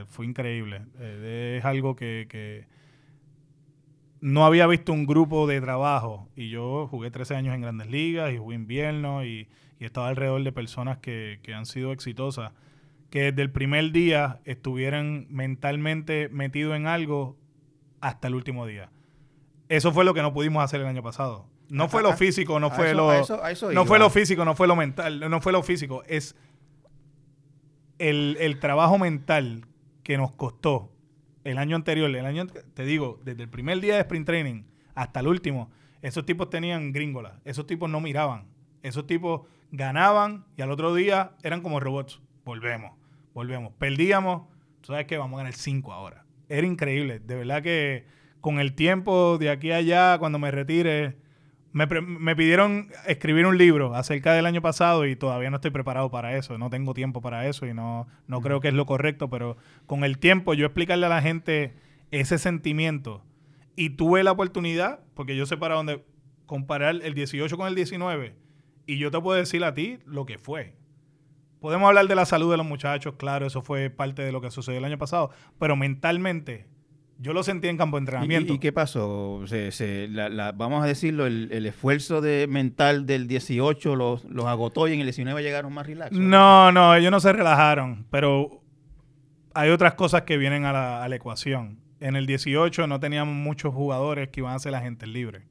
[0.08, 0.82] fue increíble.
[1.00, 2.68] Eh, es algo que
[4.22, 8.34] no había visto un grupo de trabajo y yo jugué 13 años en grandes ligas
[8.34, 9.48] y jugué invierno y,
[9.80, 12.52] y estaba alrededor de personas que, han sido exitosas,
[13.10, 17.38] que desde el primer día estuvieran mentalmente metidos en algo
[18.02, 18.90] hasta el último día.
[19.70, 21.48] Eso fue lo que no pudimos hacer el año pasado.
[21.70, 23.12] No fue lo físico, no fue lo
[23.74, 26.36] no fue lo físico, no fue lo mental, no fue lo físico, es
[28.00, 29.66] el, el trabajo mental
[30.04, 30.92] que nos costó
[31.44, 34.64] el año anterior, el año, te digo, desde el primer día de sprint training
[34.96, 35.72] hasta el último,
[36.02, 38.48] esos tipos tenían gringola, esos tipos no miraban,
[38.84, 39.42] esos tipos
[39.72, 42.22] ganaban y al otro día eran como robots.
[42.46, 42.92] Volvemos,
[43.34, 43.74] volvemos.
[43.78, 44.48] Perdíamos,
[44.82, 46.26] sabes que vamos a ganar cinco ahora.
[46.50, 48.06] Era increíble, de verdad que
[48.42, 51.18] con el tiempo de aquí a allá, cuando me retire,
[51.72, 56.36] me, pidieron escribir un libro acerca del año pasado y todavía no estoy preparado para
[56.38, 59.58] eso, no tengo tiempo para eso y no, no creo que es lo correcto, pero
[59.86, 61.76] con el tiempo yo explicarle a la gente
[62.12, 63.24] ese sentimiento
[63.76, 66.04] y tuve la oportunidad, porque yo sé para dónde
[66.46, 68.36] comparar el 18 con el 19
[68.88, 70.76] y yo te puedo decir a ti lo que fue.
[71.60, 74.52] Podemos hablar de la salud de los muchachos, claro, eso fue parte de lo que
[74.52, 76.68] sucedió el año pasado, pero mentalmente
[77.20, 78.54] yo lo sentí en campo de entrenamiento.
[78.54, 79.44] ¿Y, qué pasó?
[80.56, 85.08] vamos a decirlo, el, esfuerzo de mental del 18 los, los agotó y en el
[85.08, 86.12] 19 llegaron más relax.
[86.12, 88.62] No, no, ellos no se relajaron, pero
[89.54, 91.80] hay otras cosas que vienen a la, ecuación.
[92.00, 95.44] En el 18 no teníamos muchos jugadores que iban a ser agentes libres.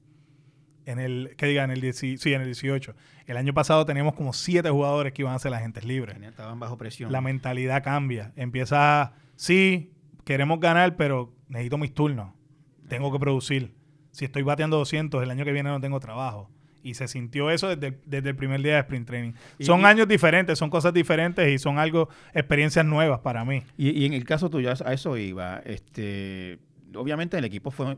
[0.85, 2.95] En el, que diga, en el, sí, en el 18.
[3.27, 6.17] El año pasado teníamos como siete jugadores que iban a ser agentes libres.
[6.23, 7.11] Estaban bajo presión.
[7.11, 8.33] La mentalidad cambia.
[8.37, 9.91] Empieza, sí,
[10.27, 12.35] queremos ganar, pero necesito mis turnos,
[12.89, 13.75] tengo que producir.
[14.11, 16.51] Si estoy bateando 200, el año que viene no tengo trabajo.
[16.83, 19.33] Y se sintió eso desde, el primer día de sprint training.
[19.61, 23.63] son años diferentes, son cosas diferentes y son algo, experiencias nuevas para mí.
[23.77, 25.59] Y, y en el caso tuyo, a eso iba.
[25.65, 26.59] Este,
[26.97, 27.97] obviamente el equipo fue,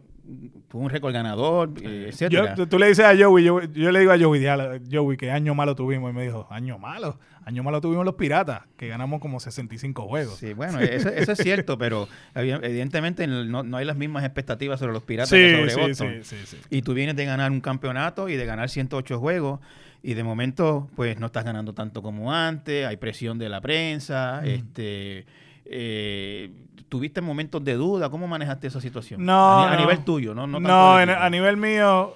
[0.72, 2.54] un récord ganador, eh, etcétera.
[2.54, 4.44] tú, le dices a Joey, yo, le digo a Joey,
[4.90, 6.10] Joey, que año malo tuvimos.
[6.10, 10.38] Y me dijo, año malo, año malo tuvimos los Piratas, que ganamos como 65 juegos.
[10.38, 15.30] Sí, bueno, eso, es cierto, pero evidentemente no, hay las mismas expectativas sobre los Piratas
[15.30, 18.68] que sobre sí, Sí, sí, y tú vienes de ganar un campeonato y de ganar
[18.68, 19.60] 108 juegos
[20.02, 24.44] y de momento pues no estás ganando tanto como antes, hay presión de la prensa,
[24.44, 25.26] este
[25.64, 26.50] eh,
[26.88, 28.10] ¿Tuviste momentos de duda?
[28.10, 29.24] ¿Cómo manejaste esa situación?
[29.24, 29.60] No.
[29.60, 30.46] A, nivel tuyo, ¿no?
[30.46, 32.14] No, no a nivel mío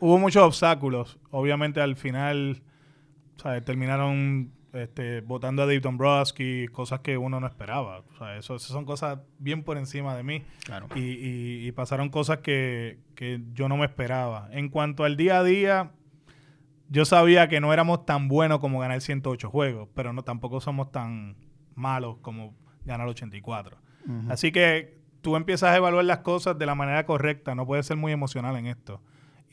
[0.00, 1.18] hubo muchos obstáculos.
[1.30, 2.62] Obviamente al final
[3.64, 8.00] terminaron este, votando a Dave Dombrowski, cosas que uno no esperaba.
[8.00, 10.42] O sea, eso, son cosas bien por encima de mí.
[10.64, 10.88] Claro.
[10.94, 14.48] Y, pasaron cosas que, que, yo no me esperaba.
[14.52, 15.90] En cuanto al día a día,
[16.88, 20.90] yo sabía que no éramos tan buenos como ganar 108 juegos, pero no tampoco somos
[20.92, 21.36] tan
[21.74, 23.78] malos como ganar 84.
[24.28, 27.96] Así que tú empiezas a evaluar las cosas de la manera correcta, no puedes ser
[27.96, 29.00] muy emocional en esto.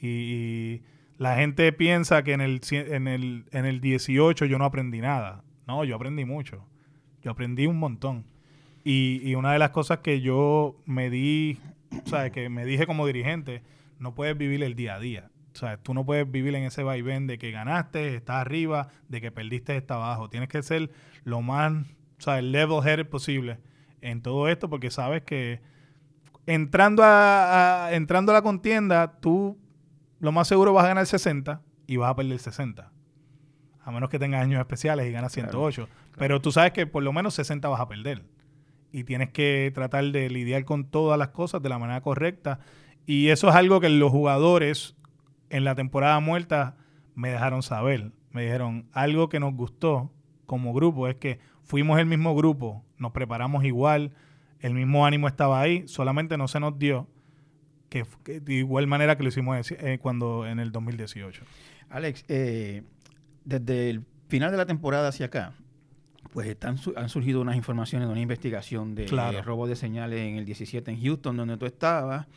[0.02, 0.82] Y,
[1.18, 5.44] la gente piensa que en el, en, el, en el 18 yo no aprendí nada.
[5.68, 6.66] No, yo aprendí mucho.
[7.22, 8.26] Yo aprendí un montón.
[8.84, 11.60] Y, y una de las cosas que yo me di,
[12.04, 13.62] o sea, que me dije como dirigente,
[14.00, 15.30] no puedes vivir el día a día.
[15.54, 19.22] O sea, tú no puedes vivir en ese vaivén de que ganaste, estás arriba, de
[19.22, 20.28] que perdiste, estás abajo.
[20.28, 20.90] Tienes que ser
[21.24, 21.86] lo más
[22.22, 23.58] o sea, el level headed posible
[24.02, 25.62] en todo esto, porque sabes que
[26.46, 29.58] entrando a, entrando a la contienda, tú
[30.20, 32.92] lo más seguro vas a ganar 60 y vas a perder 60.
[33.84, 35.88] A menos que tengas años especiales y ganas 108.
[36.18, 38.24] Pero tú sabes que por lo menos 60 vas a perder.
[38.92, 42.60] Y tienes que tratar de lidiar con todas las cosas de la manera correcta.
[43.06, 44.96] Y eso es algo que los jugadores
[45.50, 46.78] en la temporada muerta
[47.16, 48.12] me dejaron saber.
[48.32, 50.12] Me dijeron, algo que nos gustó
[50.46, 54.12] como grupo es que fuimos el mismo grupo, nos preparamos igual,
[54.60, 57.08] el mismo ánimo estaba ahí, solamente no se nos dio
[57.90, 58.06] que,
[58.40, 61.44] de igual manera que lo hicimos eh, cuando en el 2018.
[61.90, 62.84] Alex, eh,
[63.44, 65.54] desde el final de la temporada hacia acá,
[66.32, 69.08] pues están, han surgido unas informaciones de una investigación de,
[69.44, 72.28] robo de señales en el 17 en Houston, donde tú estabas.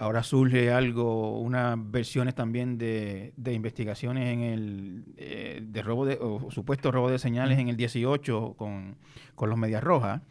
[0.00, 6.52] Ahora surge algo, unas versiones también de, investigaciones en el eh, de robo de, o
[6.52, 8.94] supuesto robo de señales en el 18 con,
[9.34, 10.22] con los Medias Rojas.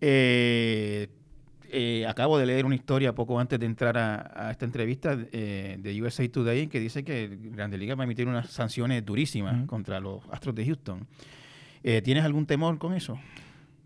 [0.00, 1.08] Eh,
[1.68, 6.28] eh, acabo de leer una historia poco antes de entrar a, esta entrevista de USA
[6.28, 10.54] Today que dice que Grande Liga va a emitir unas sanciones durísimas contra los Astros
[10.54, 11.08] de Houston.
[11.82, 13.18] ¿Tienes algún temor con eso?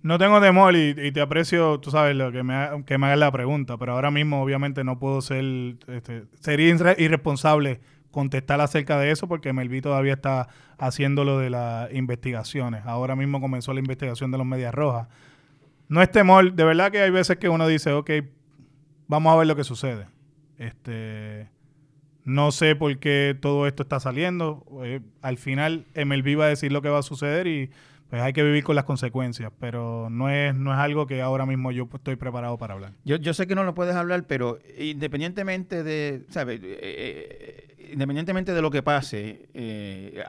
[0.03, 3.77] No tengo temor y, te aprecio, tú sabes, lo que me, me hagas la pregunta,
[3.77, 5.45] pero ahora mismo obviamente no puedo ser,
[5.89, 6.69] este, sería
[6.99, 7.81] irresponsable
[8.17, 12.87] contestar acerca de eso porque Melví todavía está haciendo lo de las investigaciones.
[12.87, 15.09] Ahora mismo comenzó la investigación de los Medias Rojas.
[15.89, 18.11] No es temor, de verdad que hay veces que uno dice, ok,
[19.07, 20.07] vamos a ver lo que sucede.
[20.57, 21.49] Este,
[22.25, 24.65] no sé por qué todo esto está saliendo.
[24.83, 27.71] Eh, al final MLB va a decir lo que va a suceder y
[28.11, 31.45] pues hay que vivir con las consecuencias, pero no es, no es algo que ahora
[31.45, 32.93] mismo yo estoy preparado para hablar.
[33.05, 36.61] Yo, yo sé que no lo puedes hablar, pero independientemente de, ¿sabes?
[36.63, 40.23] Eh, eh, independientemente de lo que pase, eh,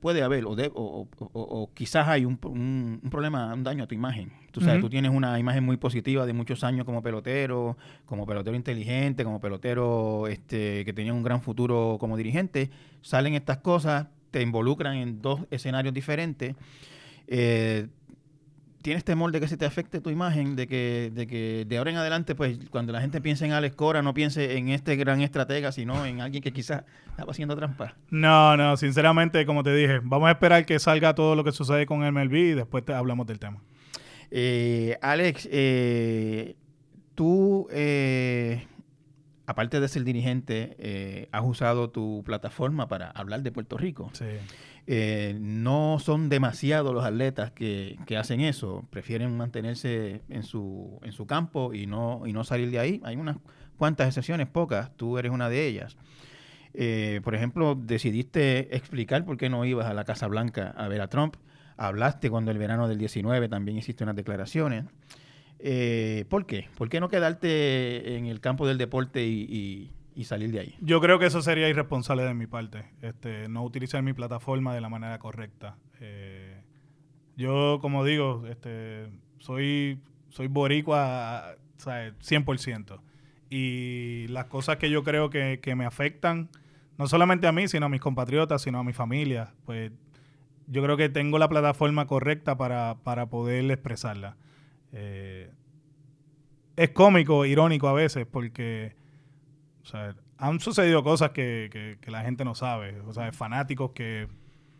[0.00, 4.32] puede haber, o, o, quizás hay un, un, problema, un daño a tu imagen.
[4.50, 7.76] Tú sabes, tú tienes una imagen muy positiva de muchos años como pelotero,
[8.06, 12.70] como pelotero inteligente, como pelotero este, que tenía un gran futuro como dirigente.
[13.02, 16.56] Salen estas cosas, te involucran en dos escenarios diferentes
[17.26, 17.88] eh,
[18.86, 20.54] ¿Tienes temor de que se te afecte tu imagen?
[20.54, 23.74] De que, de que de ahora en adelante, pues cuando la gente piense en Alex
[23.74, 27.96] Cora, no piense en este gran estratega, sino en alguien que quizás estaba haciendo trampa.
[28.10, 31.84] No, no, sinceramente, como te dije, vamos a esperar que salga todo lo que sucede
[31.84, 33.60] con MLB y después te hablamos del tema.
[34.30, 36.54] Eh, Alex, eh,
[37.16, 38.68] tú, eh,
[39.46, 44.10] aparte de ser dirigente, has usado tu plataforma para hablar de Puerto Rico.
[44.12, 44.24] Sí.
[44.88, 51.26] Eh, no son demasiados los atletas que, hacen eso, prefieren mantenerse en su, en su
[51.26, 53.00] campo y no, y no salir de ahí.
[53.04, 53.36] Hay unas
[53.76, 55.96] cuantas excepciones, pocas, tú eres una de ellas.
[56.72, 61.00] Eh, por ejemplo, decidiste explicar por qué no ibas a la Casa Blanca a ver
[61.00, 61.36] a Trump.
[61.76, 64.84] Hablaste cuando el verano del 19 también hiciste unas declaraciones.
[65.58, 66.68] Eh, ¿Por qué?
[66.76, 69.90] ¿Por qué no quedarte en el campo del deporte y
[70.24, 70.74] salir de ahí.
[70.80, 74.80] Yo creo que eso sería irresponsable de mi parte, este, no utilizar mi plataforma de
[74.80, 75.76] la manera correcta.
[76.00, 76.62] Eh,
[77.36, 80.00] yo, como digo, este, soy,
[80.30, 82.14] soy boricua ¿sabes?
[82.20, 83.00] 100%.
[83.50, 86.48] Y las cosas que yo creo que, me afectan,
[86.98, 89.92] no solamente a mí, sino a mis compatriotas, sino a mi familia, pues
[90.66, 94.36] yo creo que tengo la plataforma correcta para, para poder expresarla.
[94.98, 95.50] Eh,
[96.74, 98.94] es cómico, irónico a veces, porque
[99.82, 102.98] o sea, han sucedido cosas que, la gente no sabe.
[103.06, 104.26] O sea, fanáticos que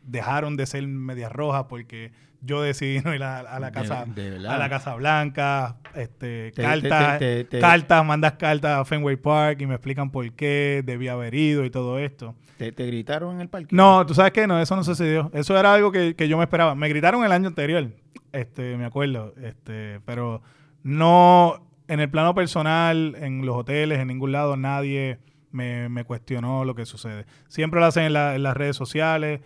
[0.06, 4.68] dejaron de ser medias rojas porque yo decidí no ir a, la casa a la
[4.68, 7.20] casa blanca este cartas
[7.60, 11.70] cartas mandas cartas a Fenway Park y me explican por qué debía haber ido y
[11.70, 12.34] todo esto.
[12.56, 13.68] ¿Te, gritaron en el parque?
[13.70, 15.30] no tú sabes qué no eso no sucedió.
[15.34, 16.74] Eso era algo que, que, yo me esperaba.
[16.74, 17.90] Me gritaron el año anterior
[18.32, 20.42] este me acuerdo este pero
[20.82, 25.18] no en el plano personal, en los hoteles, en ningún lado, nadie
[25.52, 27.26] me, cuestionó lo que sucede.
[27.48, 29.40] Siempre lo hacen en, las redes sociales,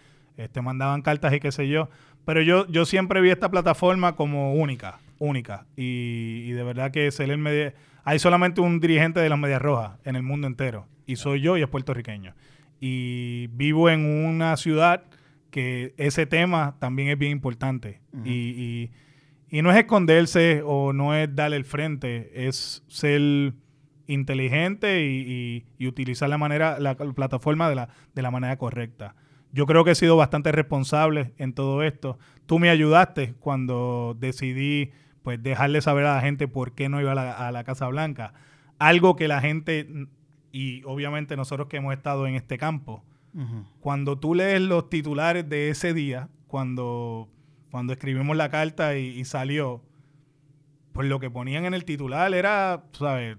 [0.44, 1.88] este, mandaban cartas y qué sé yo.
[2.24, 5.66] Pero yo, yo siempre vi esta plataforma como única, única.
[5.76, 7.74] Y, de verdad que es el media,
[8.04, 10.86] hay solamente un dirigente de las Medias Rojas en el mundo entero.
[11.06, 12.34] Y soy yo y es puertorriqueño.
[12.80, 15.04] Y vivo en una ciudad
[15.50, 18.00] que ese tema también es bien importante.
[18.24, 18.90] y
[19.50, 23.52] y no es esconderse o no es darle el frente, es ser
[24.06, 29.16] inteligente y, utilizar la manera, la, plataforma de la, de la manera correcta.
[29.52, 32.18] Yo creo que he sido bastante responsable en todo esto.
[32.46, 34.92] Tú me ayudaste cuando decidí
[35.22, 38.32] pues dejarle saber a la gente por qué no iba a la, Casa Blanca.
[38.78, 39.86] Algo que la gente,
[40.52, 43.04] y obviamente nosotros que hemos estado en este campo,
[43.80, 47.28] cuando tú lees los titulares de ese día, cuando
[47.70, 49.82] cuando escribimos la carta y, salió,
[50.92, 53.36] pues lo que ponían en el titular era, ¿sabes?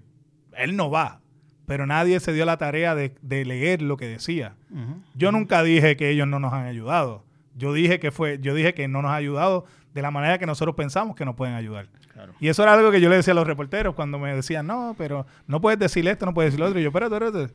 [0.56, 1.20] Él no va.
[1.72, 4.56] Pero nadie se dio la tarea de, leer lo que decía.
[5.14, 7.24] Yo nunca dije que ellos no nos han ayudado.
[7.56, 9.64] Yo dije que fue, yo dije que no nos ha ayudado
[9.94, 11.88] de la manera que nosotros pensamos que nos pueden ayudar.
[12.40, 14.94] Y eso era algo que yo le decía a los reporteros cuando me decían, no,
[14.98, 16.78] pero no puedes decir esto, no puedes decir lo otro.
[16.78, 17.54] Y yo, espérate, espérate.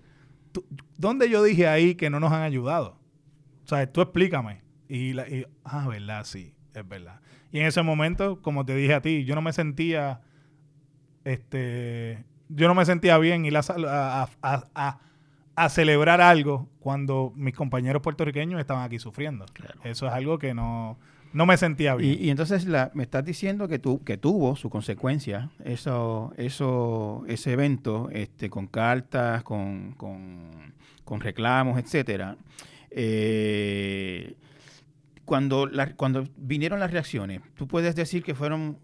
[0.97, 2.97] ¿Dónde yo dije ahí que no nos han ayudado?
[3.65, 4.63] O sea, tú explícame.
[4.89, 7.19] Y, la, y, ah, verdad, sí, es verdad.
[7.51, 10.21] Y en ese momento, como te dije a ti, yo no me sentía,
[11.23, 14.99] este, yo no me sentía bien ir a, a, a,
[15.57, 19.45] a celebrar algo cuando mis compañeros puertorriqueños estaban aquí sufriendo.
[19.83, 20.97] Eso es algo que no,
[21.33, 22.17] no me sentía bien.
[22.19, 27.53] Y, entonces la, me estás diciendo que, tu, que tuvo su consecuencia eso, eso, ese
[27.53, 30.73] evento este, con cartas, con, con,
[31.03, 32.37] con reclamos, etcétera.
[32.91, 34.35] Eh,
[35.25, 38.77] cuando, la, cuando vinieron las reacciones, ¿tú puedes decir que fueron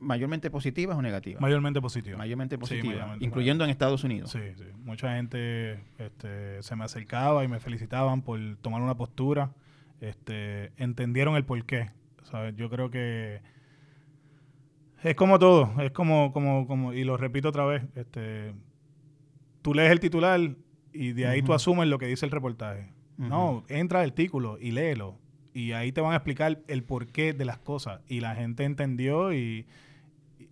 [0.00, 1.40] mayormente positivas o negativas?
[1.40, 2.18] Mayormente positivas.
[2.18, 4.30] Mayormente positivas, incluyendo en Estados Unidos.
[4.30, 4.64] Sí, sí.
[4.84, 9.52] Mucha gente este, se me acercaba y me felicitaban por tomar una postura.
[10.00, 11.90] Este, entendieron el porqué.
[12.30, 12.54] ¿sabes?
[12.56, 13.40] Yo creo que
[15.02, 18.52] es como todo, es como, como, como, y lo repito otra vez, este,
[19.62, 20.38] tú lees el titular
[20.92, 22.92] y de ahí tú asumes lo que dice el reportaje.
[23.16, 25.18] No, entra el artículo y léelo
[25.52, 28.00] y ahí te van a explicar el porqué de las cosas.
[28.08, 29.66] Y la gente entendió y,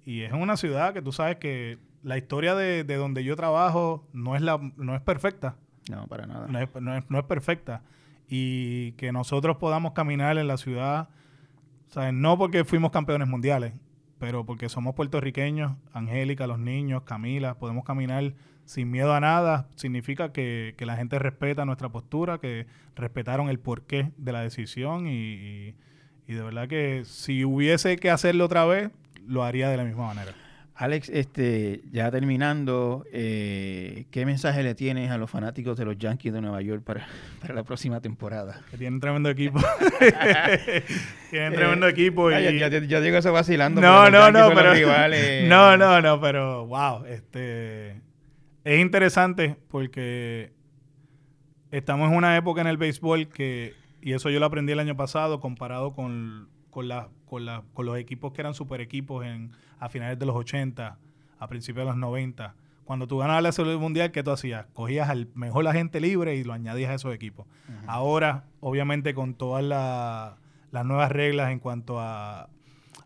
[0.08, 4.36] y es una ciudad que tú sabes que la historia de, donde yo trabajo no
[4.36, 5.56] es, la, no es perfecta.
[5.90, 6.46] No, para nada.
[6.48, 6.70] No es,
[7.10, 7.82] no es, perfecta.
[8.26, 11.10] Y que nosotros podamos caminar en la ciudad,
[11.88, 12.14] ¿sabes?
[12.14, 13.74] no porque fuimos campeones mundiales,
[14.18, 18.32] pero porque somos puertorriqueños, Angélica, los niños, Camila, podemos caminar
[18.64, 24.12] sin miedo a nada, significa que, la gente respeta nuestra postura, que respetaron el porqué
[24.16, 25.74] de la decisión y,
[26.26, 28.90] de verdad que si hubiese que hacerlo otra vez,
[29.26, 30.32] lo haría de la misma manera.
[30.78, 36.32] Alex, este, ya terminando, eh, ¿qué mensaje le tienes a los fanáticos de los Yankees
[36.32, 37.04] de Nueva York para,
[37.52, 38.60] la próxima temporada?
[38.70, 39.58] Que tienen tremendo equipo.
[41.30, 42.30] tienen tremendo eh, equipo.
[42.30, 42.58] Y...
[42.86, 43.80] yo, digo eso vacilando.
[43.80, 44.72] No, no, no, pero,
[45.48, 48.00] no, no, no, pero wow, este,
[48.62, 50.52] es interesante porque
[51.72, 54.96] estamos en una época en el béisbol que, y eso yo lo aprendí el año
[54.96, 56.86] pasado, comparado con, con,
[57.28, 60.98] con, con los equipos que eran super equipos en, a finales de los 80,
[61.38, 62.54] a principios de los 90.
[62.84, 64.66] Cuando tú ganabas la Serie Mundial, ¿qué tú hacías?
[64.72, 67.46] Cogías al mejor agente libre y lo añadías a esos equipos.
[67.86, 72.48] Ahora, obviamente, con todas las nuevas reglas en cuanto a,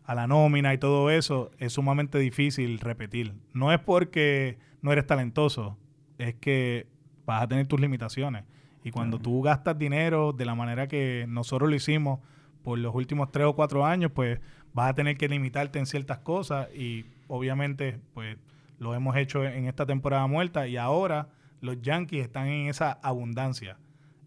[0.05, 3.33] a la nómina y todo eso, es sumamente difícil repetir.
[3.53, 5.77] No es porque no eres talentoso,
[6.17, 6.87] es que
[7.25, 8.43] vas a tener tus limitaciones.
[8.83, 12.19] Y cuando tú gastas dinero de la manera que nosotros lo hicimos
[12.63, 14.39] por los últimos tres o cuatro años, pues
[14.73, 18.37] vas a tener que limitarte en ciertas cosas y obviamente pues
[18.79, 21.29] lo hemos hecho en esta temporada muerta y ahora
[21.61, 23.77] los Yankees están en esa abundancia.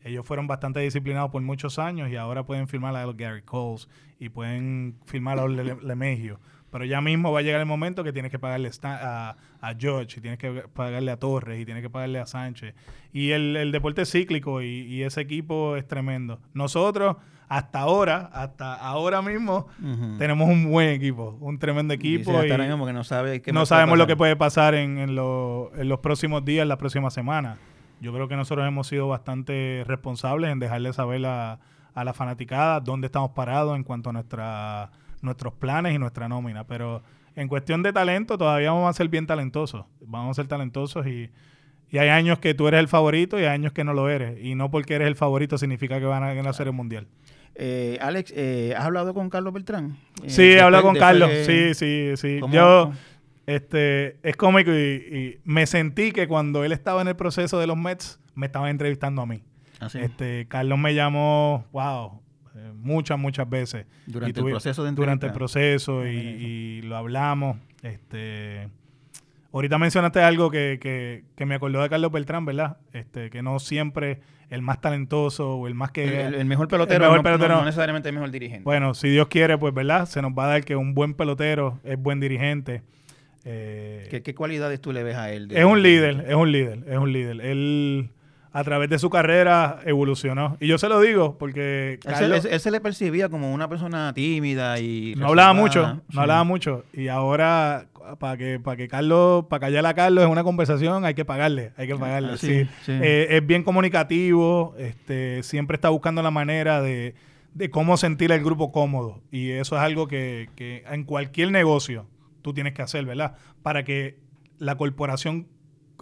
[0.05, 3.89] Ellos fueron bastante disciplinados por muchos años y ahora pueden firmar a los Gary Coles
[4.21, 6.39] y pueden firmar a los Lemegio.
[6.71, 10.19] Pero ya mismo va a llegar el momento que tienes que pagarle a, a George,
[10.19, 12.75] y tienes que pagarle a Torres, y tienes que pagarle a Sánchez.
[13.13, 16.41] Y el, deporte es cíclico y, ese equipo es tremendo.
[16.55, 17.17] Nosotros,
[17.49, 19.69] hasta ahora, hasta ahora mismo,
[20.19, 22.33] tenemos un buen equipo, un tremendo equipo.
[22.45, 22.49] Y,
[22.93, 26.69] no, sabe no sabemos lo que puede pasar en, en, en los próximos días, en
[26.69, 27.59] las próximas semanas.
[28.01, 31.59] Yo creo que nosotros hemos sido bastante responsables en dejarle saber a,
[31.95, 34.91] a la fanaticada dónde estamos parados en cuanto a nuestra
[35.23, 36.65] nuestros planes y nuestra nómina.
[36.65, 37.03] Pero
[37.35, 39.85] en cuestión de talento, todavía vamos a ser bien talentosos.
[40.01, 41.31] Vamos a ser talentosos y,
[41.93, 44.43] hay años que tú eres el favorito y hay años que no lo eres.
[44.43, 47.07] Y no porque eres el favorito significa que van a ganar el mundial.
[47.59, 49.97] Eh, Alex, eh, ¿has hablado con Carlos Beltrán?
[50.23, 51.31] Eh, sí, he hablado con Carlos.
[51.47, 52.41] Sí, sí, sí.
[52.51, 52.93] Yo,
[53.47, 57.77] este, es cómico y, me sentí que cuando él estaba en el proceso de los
[57.77, 59.43] Mets, me estaba entrevistando a mí.
[59.81, 62.21] ¿Ah, este, Carlos me llamó, wow,
[62.57, 63.87] eh, muchas, muchas veces.
[64.07, 67.57] Durante el proceso de Durante el proceso y, lo hablamos.
[67.83, 68.69] Este,
[69.57, 70.79] ahorita mencionaste algo que,
[71.35, 72.77] que, me acordó de Carlos Beltrán, ¿verdad?
[72.93, 76.21] Este, que no siempre el más talentoso o el más que...
[76.21, 78.65] El, mejor pelotero, no, necesariamente el mejor dirigente.
[78.65, 80.07] Bueno, si Dios quiere, pues, ¿verdad?
[80.07, 82.83] Se nos va a dar que un buen pelotero es buen dirigente.
[83.45, 85.49] Eh, ¿Qué, ¿Qué, cualidades tú le ves a él?
[85.51, 87.41] es un líder, es un líder, es un líder.
[87.41, 88.11] Él
[88.57, 90.57] a través de su carrera evolucionó.
[90.61, 95.15] Y yo se lo digo porque él, se, le percibía como una persona tímida y...
[95.15, 96.87] No hablaba mucho, no hablaba mucho.
[96.95, 97.89] Y ahora,
[98.19, 101.73] para que, para que Carlos, para callar a Carlos en una conversación, hay que pagarle,
[101.77, 102.33] hay que pagarle.
[102.33, 107.15] Ah, sí, eh, es bien comunicativo, este, siempre está buscando la manera de,
[107.71, 109.21] cómo sentir el grupo cómodo.
[109.31, 112.07] Y eso es algo que, que en cualquier negocio
[112.41, 113.37] tú tienes que hacer, ¿verdad?
[113.63, 114.17] Para que
[114.59, 115.47] la corporación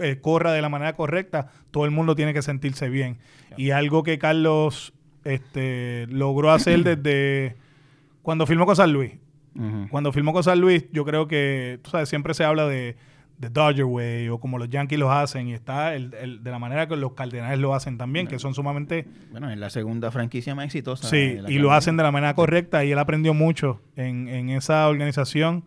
[0.01, 3.19] eh, corra de la manera correcta, todo el mundo tiene que sentirse bien.
[3.57, 4.93] Y algo que Carlos
[5.25, 7.57] este, logró hacer desde
[8.23, 9.13] cuando filmó con San Luis.
[9.91, 12.97] Cuando filmó con San Luis, yo creo que, tú sabes, siempre se habla de,
[13.41, 16.87] The Dodger Way o como los Yankees lo hacen y está el, de la manera
[16.87, 19.07] que los Cardenales lo hacen también, que son sumamente...
[19.31, 21.09] Bueno, es la segunda franquicia más exitosa.
[21.09, 24.89] Sí, y lo hacen de la manera correcta y él aprendió mucho en, en esa
[24.89, 25.65] organización.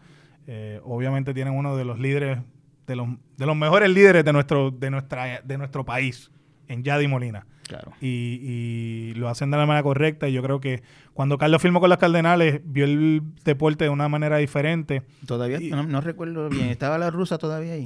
[0.48, 2.40] Eh, obviamente tienen uno de los líderes,
[2.88, 3.08] de los,
[3.38, 6.32] de los mejores líderes de nuestro, de nuestra, de nuestro país,
[6.68, 7.46] en Yadi Molina.
[7.68, 7.92] Claro.
[8.02, 10.30] Y, lo hacen de la manera correcta.
[10.30, 10.82] Y yo creo que
[11.14, 15.04] cuando Carlos firmó con los Cardenales, vio el deporte de una manera diferente.
[15.26, 17.84] Todavía, no, recuerdo bien, ¿estaba la rusa todavía ahí?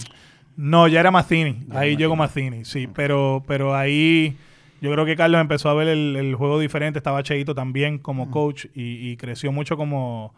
[0.56, 1.66] No, ya era Mazzini.
[1.72, 2.88] ahí llegó Mazzini, sí.
[2.93, 4.38] Pero, pero ahí
[4.82, 6.99] yo creo que Carlos empezó a ver el, juego diferente.
[6.99, 10.34] Estaba Cheito también como coach y, creció mucho como,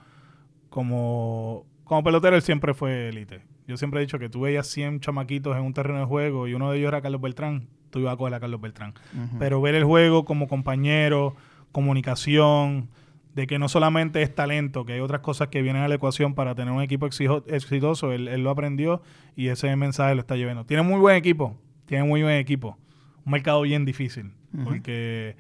[0.70, 2.36] como, como pelotero.
[2.36, 3.42] Él siempre fue élite.
[3.68, 6.54] Yo siempre he dicho que tú veías 100 chamaquitos en un terreno de juego y
[6.54, 8.94] uno de ellos era Carlos Beltrán tú ibas a coger a Carlos Beltrán.
[9.40, 11.36] Pero ver el juego como compañero,
[11.72, 12.90] comunicación,
[13.36, 16.34] de que no solamente es talento, que hay otras cosas que vienen a la ecuación
[16.34, 19.02] para tener un equipo exitoso, él, lo aprendió
[19.36, 20.66] y ese mensaje lo está llevando.
[20.66, 22.78] Tiene muy buen equipo, tiene muy buen equipo.
[23.26, 24.34] Un mercado bien difícil,
[24.66, 25.38] porque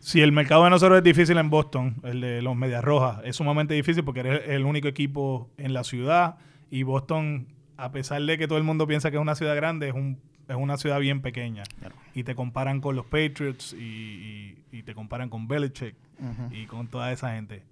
[0.00, 3.36] si el mercado de nosotros es difícil en Boston, el de los Medias Rojas, es
[3.36, 6.36] sumamente difícil porque eres el único equipo en la ciudad
[6.70, 7.46] y Boston,
[7.76, 10.18] a pesar de que todo el mundo piensa que es una ciudad grande, es un
[10.50, 11.62] es una ciudad bien pequeña.
[12.12, 15.94] Y te comparan con los Patriots y, te comparan con Belichick
[16.50, 17.62] y con toda esa gente.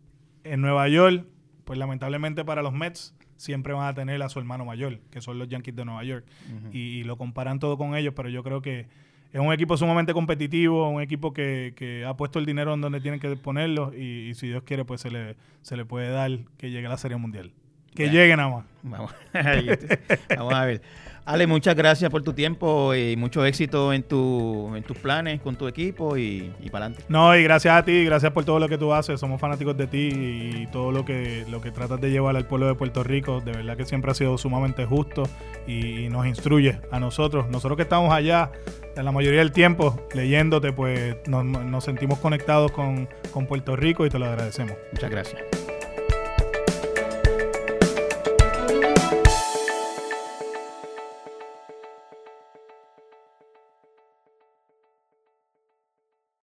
[0.45, 1.27] En Nueva York,
[1.65, 5.39] pues lamentablemente para los Mets siempre van a tener a su hermano mayor, que son
[5.39, 6.25] los Yankees de Nueva York.
[6.73, 8.87] y, lo comparan todo con ellos, pero yo creo que
[9.33, 13.21] es un equipo sumamente competitivo, un equipo que, ha puesto el dinero en donde tienen
[13.21, 16.87] que ponerlo y, si Dios quiere, pues se le, se le puede dar que llegue
[16.87, 17.53] a la Serie Mundial.
[17.95, 18.65] Que llegue nada más.
[18.83, 19.15] Vamos,
[20.37, 20.83] Vamos a ver.
[21.29, 25.57] Ale, muchas gracias por tu tiempo y mucho éxito en, tu, en tus planes con
[25.57, 27.05] tu equipo y, para adelante.
[27.11, 29.21] No, y gracias a ti, gracias por todo lo que tú haces.
[29.21, 32.67] Somos fanáticos de ti y todo lo que, lo que tratas de llevar al pueblo
[32.67, 33.43] de Puerto Rico.
[33.43, 35.25] De verdad que siempre ha sido sumamente justo
[35.67, 37.47] y, nos instruye a nosotros.
[37.51, 38.51] Nosotros que estamos allá,
[38.97, 44.09] en la mayoría del tiempo, leyéndote, pues nos, sentimos conectados con, con Puerto Rico y
[44.09, 44.79] te lo agradecemos.
[44.93, 45.68] Muchas gracias.